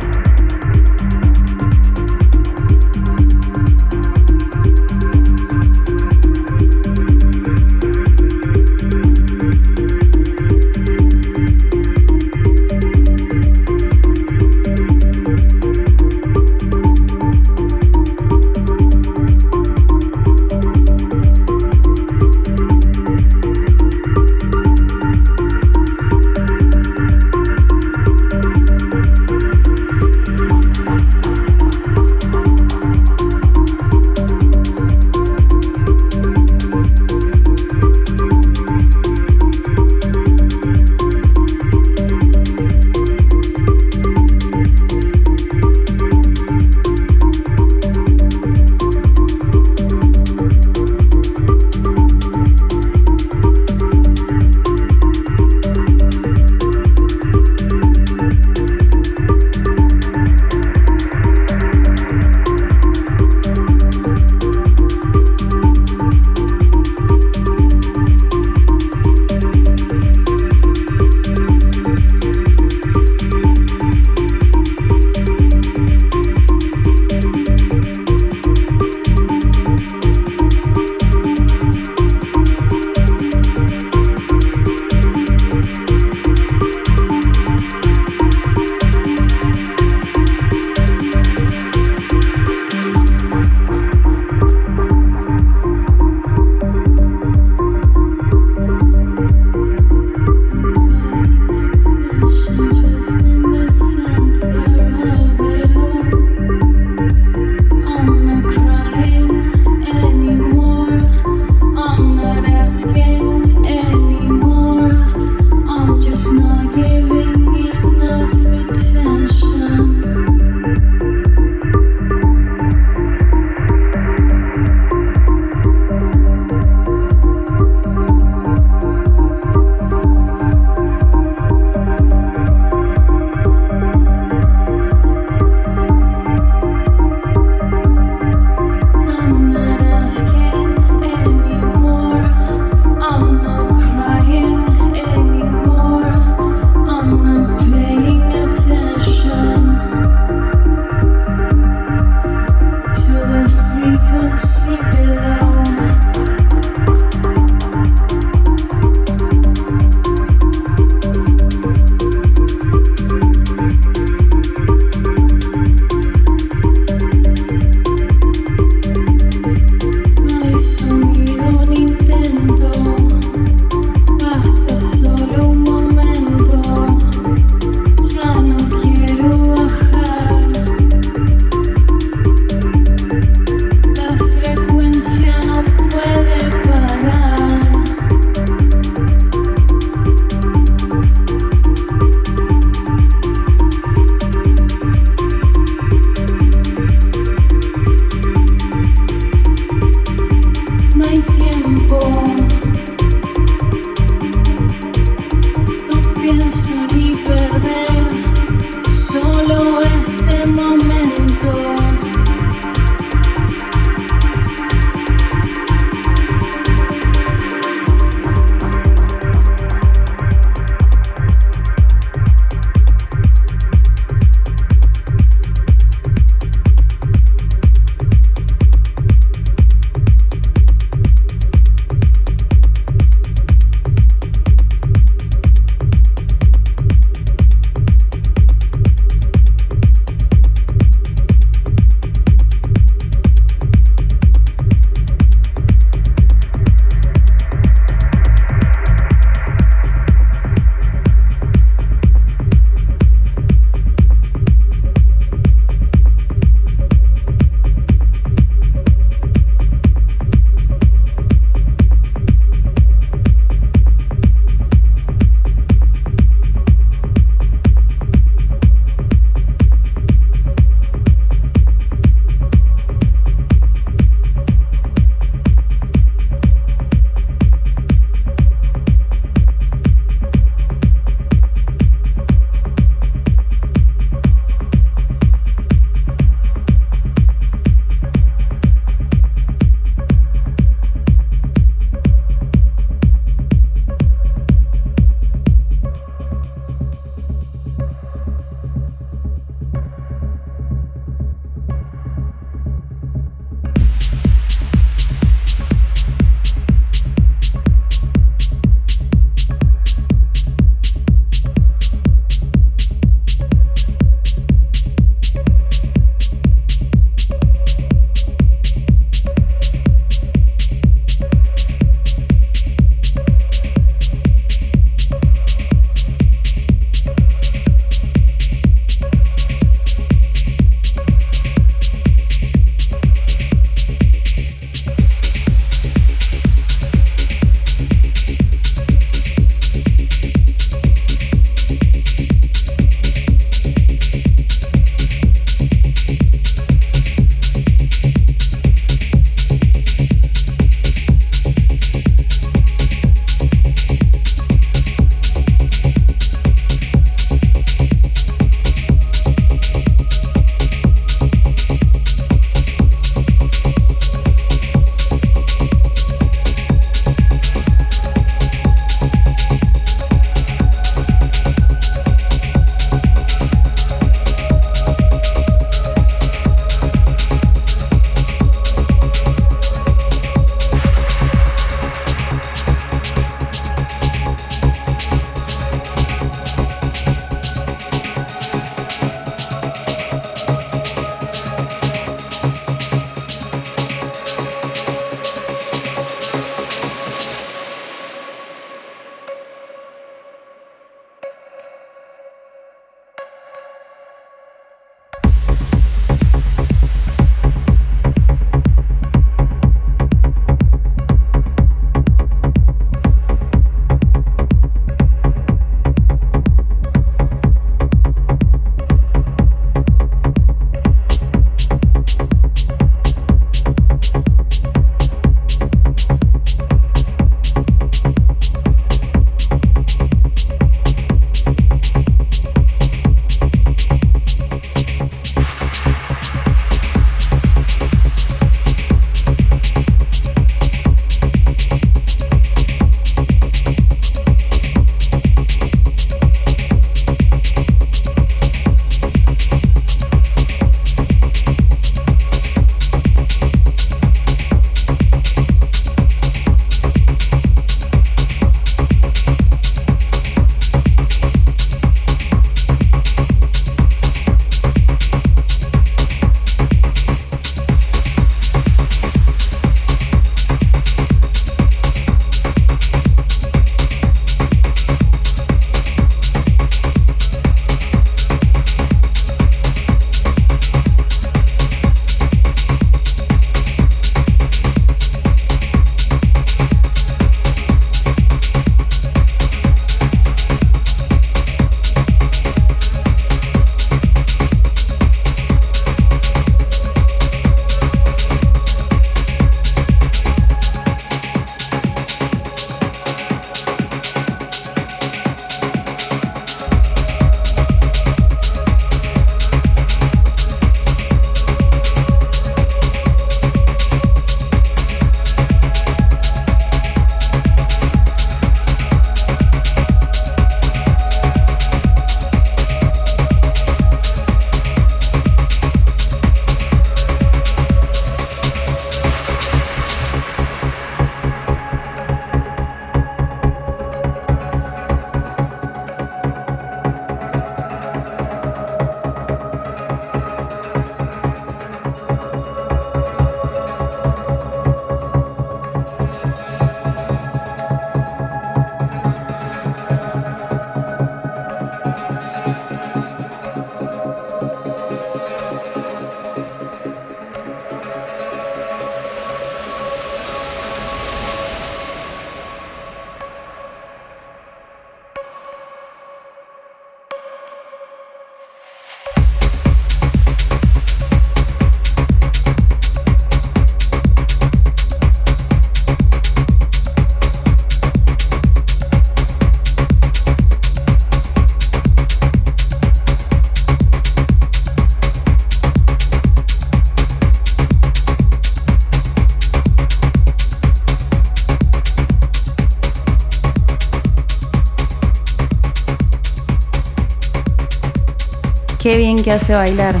[598.88, 600.00] Qué bien que hace bailar.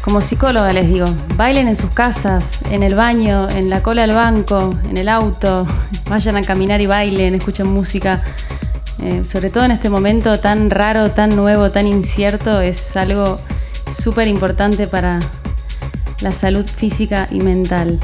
[0.00, 1.04] Como psicóloga les digo,
[1.36, 5.66] bailen en sus casas, en el baño, en la cola del banco, en el auto,
[6.08, 8.24] vayan a caminar y bailen, escuchen música.
[9.02, 13.38] Eh, sobre todo en este momento tan raro, tan nuevo, tan incierto, es algo
[13.92, 15.18] súper importante para
[16.22, 18.00] la salud física y mental.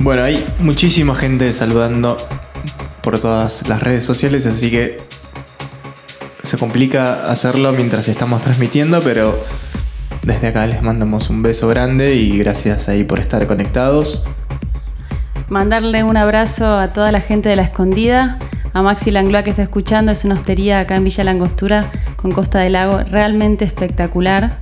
[0.00, 2.18] Bueno, hay muchísima gente saludando
[3.02, 5.11] por todas las redes sociales, así que
[6.52, 9.34] se complica hacerlo mientras estamos transmitiendo, pero
[10.22, 14.26] desde acá les mandamos un beso grande y gracias ahí por estar conectados.
[15.48, 18.38] Mandarle un abrazo a toda la gente de La Escondida,
[18.74, 22.58] a Maxi Langlois que está escuchando, es una hostería acá en Villa Langostura con Costa
[22.58, 24.56] del Lago realmente espectacular.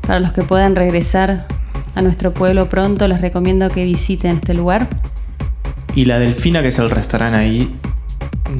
[0.00, 1.46] Para los que puedan regresar
[1.94, 4.88] a nuestro pueblo pronto, les recomiendo que visiten este lugar.
[5.94, 7.78] Y la Delfina, que es el restaurante ahí,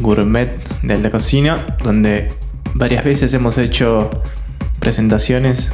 [0.03, 2.39] gourmet de cocina, donde
[2.81, 4.11] varias veces hemos hecho
[4.81, 5.70] presentaciones.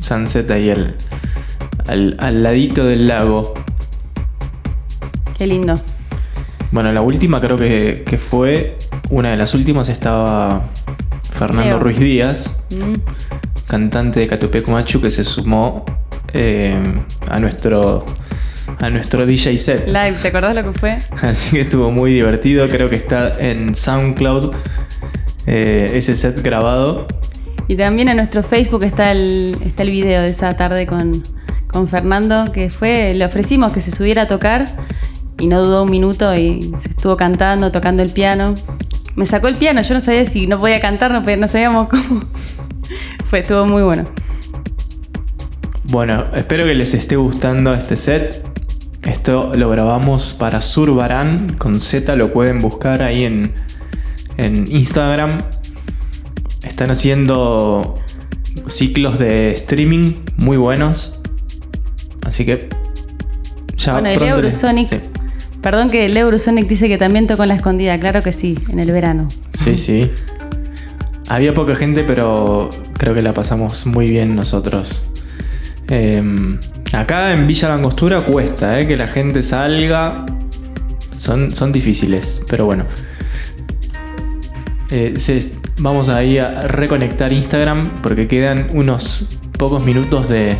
[0.00, 0.96] Sunset ahí al,
[1.86, 3.54] al, al ladito del lago.
[5.38, 5.80] Qué lindo.
[6.72, 8.76] Bueno, la última creo que, que fue,
[9.10, 10.62] una de las últimas estaba
[11.32, 11.78] Fernando.
[11.78, 12.94] Ruiz Díaz, Mm.
[13.66, 15.84] cantante de Catupecu Machu, que se sumó
[16.34, 16.76] eh,
[17.28, 18.04] a nuestro
[18.78, 19.86] a nuestro DJ set.
[19.88, 20.98] Live, ¿te acordás lo que fue?
[21.22, 22.68] Así que estuvo muy divertido.
[22.68, 24.54] Creo que está en SoundCloud
[25.46, 27.06] eh, ese set grabado.
[27.68, 31.22] Y también en nuestro Facebook está el, está el video de esa tarde con,
[31.68, 34.64] con Fernando, que fue, le ofrecimos que se subiera a tocar
[35.38, 38.54] y no dudó un minuto y se estuvo cantando, tocando el piano.
[39.16, 42.22] Me sacó el piano, yo no sabía si no podía cantar, no, no sabíamos cómo.
[43.26, 44.04] Fue, estuvo muy bueno.
[45.84, 48.46] Bueno, espero que les esté gustando este set.
[49.02, 53.54] Esto lo grabamos para Surbarán con Z, lo pueden buscar ahí en,
[54.40, 55.38] en Instagram.
[56.62, 57.94] Están haciendo
[58.66, 61.20] ciclos de streaming muy buenos.
[62.22, 62.68] Así que
[63.76, 64.88] ya bueno, el pronto Eurosonic.
[64.88, 65.00] sí.
[65.62, 68.78] Perdón que el Eurosonic dice que también tocó en la escondida, claro que sí, en
[68.78, 69.28] el verano.
[69.52, 70.10] Sí, sí.
[71.28, 75.04] Había poca gente, pero creo que la pasamos muy bien nosotros.
[75.88, 76.22] Eh,
[76.92, 80.24] acá en Villa Langostura cuesta eh, que la gente salga.
[81.14, 82.84] Son, son difíciles, pero bueno.
[84.90, 85.14] Eh,
[85.78, 90.56] vamos ahí a reconectar Instagram porque quedan unos pocos minutos de,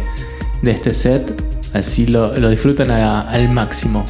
[0.62, 1.43] de este set.
[1.73, 4.05] Así lo, lo disfrutan al máximo.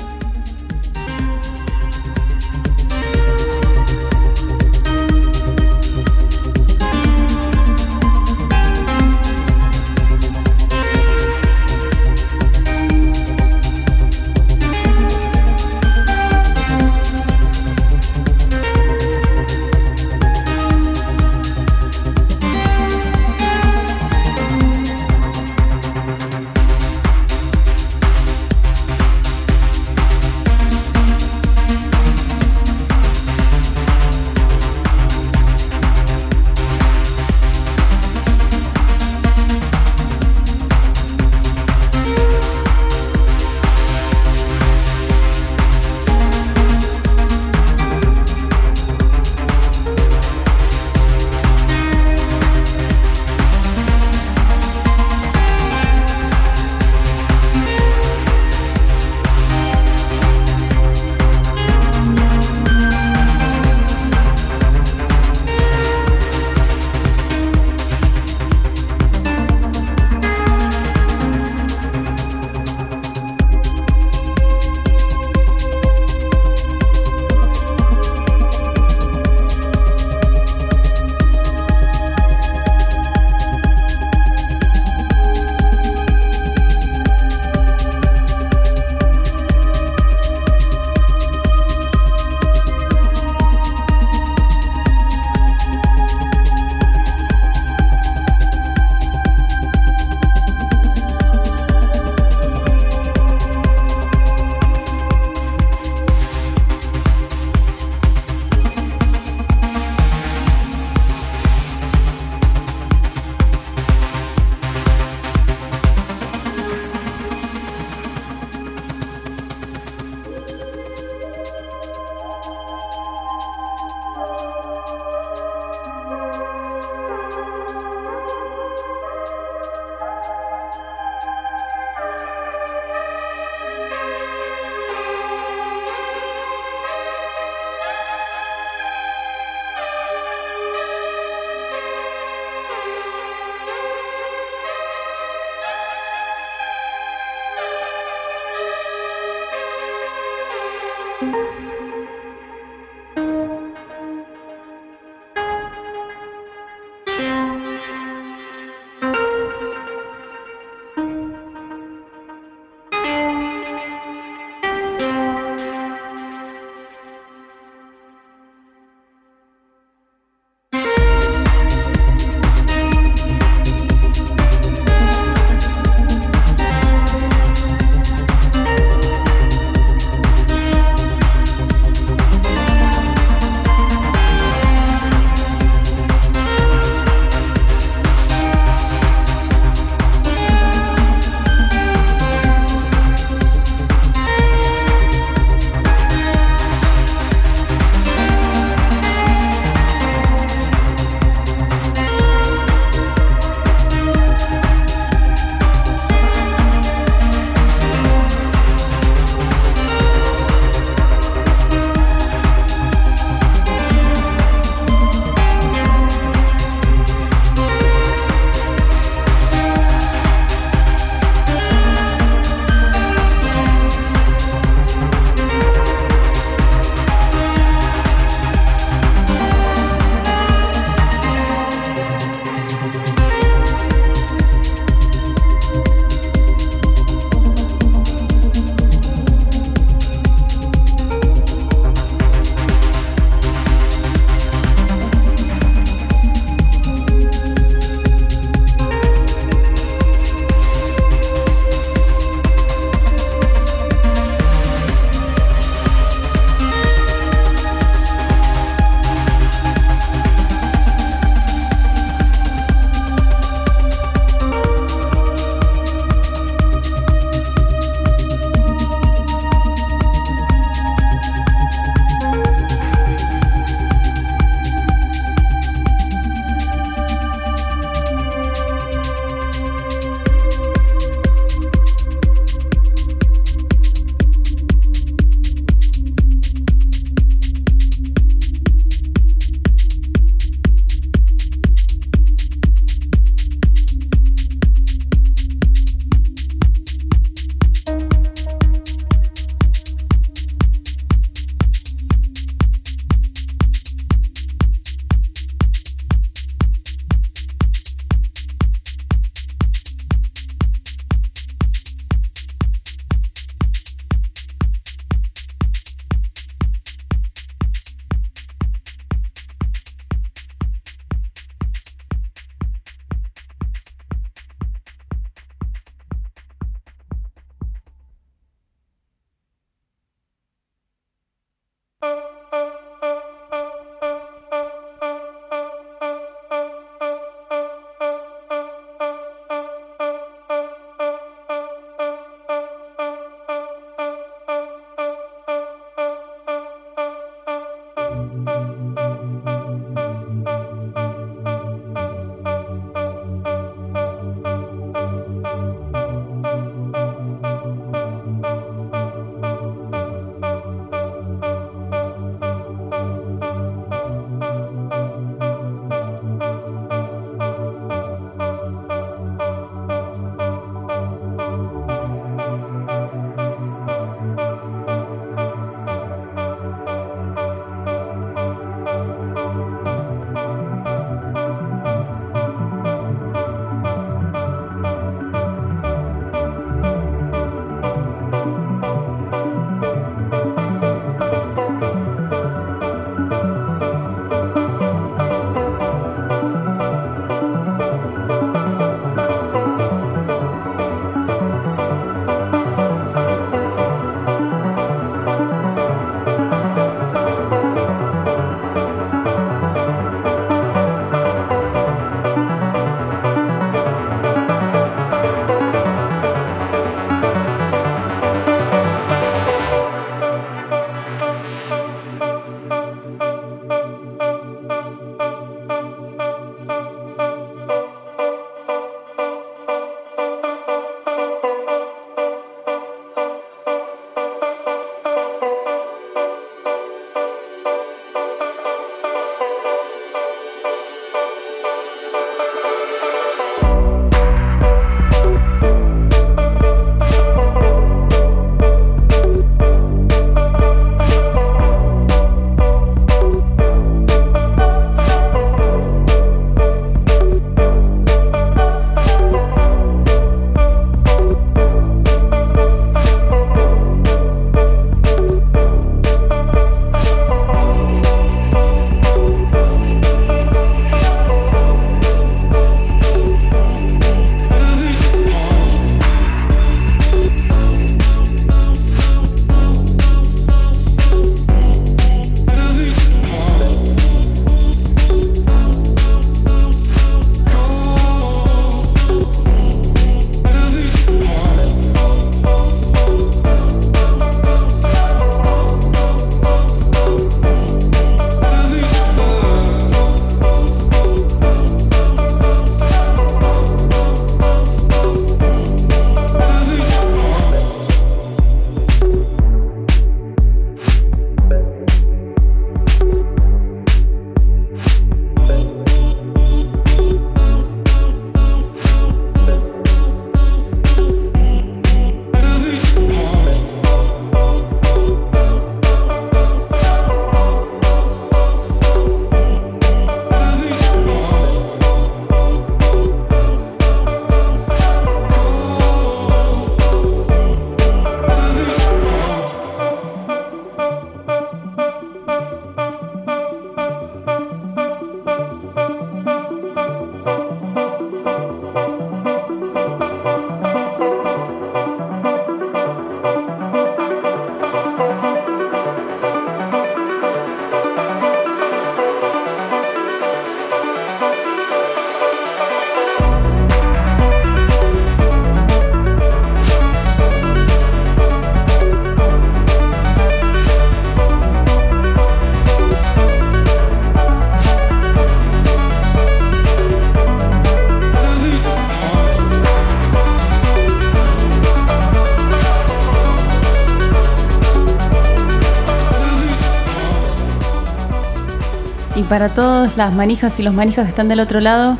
[589.30, 591.96] Para todas las manijas y los manijas que están del otro lado,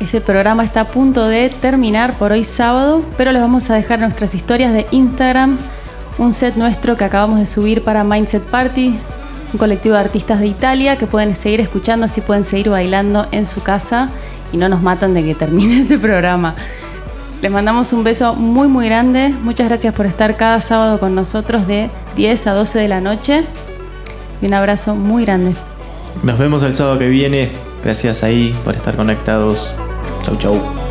[0.00, 4.00] ese programa está a punto de terminar por hoy sábado, pero les vamos a dejar
[4.00, 5.56] nuestras historias de Instagram,
[6.18, 8.98] un set nuestro que acabamos de subir para Mindset Party,
[9.52, 13.46] un colectivo de artistas de Italia que pueden seguir escuchando, así pueden seguir bailando en
[13.46, 14.08] su casa
[14.52, 16.56] y no nos matan de que termine este programa.
[17.42, 19.32] Les mandamos un beso muy muy grande.
[19.44, 23.44] Muchas gracias por estar cada sábado con nosotros de 10 a 12 de la noche.
[24.42, 25.54] Y un abrazo muy grande.
[26.24, 27.50] Nos vemos el sábado que viene.
[27.84, 29.74] Gracias ahí por estar conectados.
[30.22, 30.83] Chau, chau.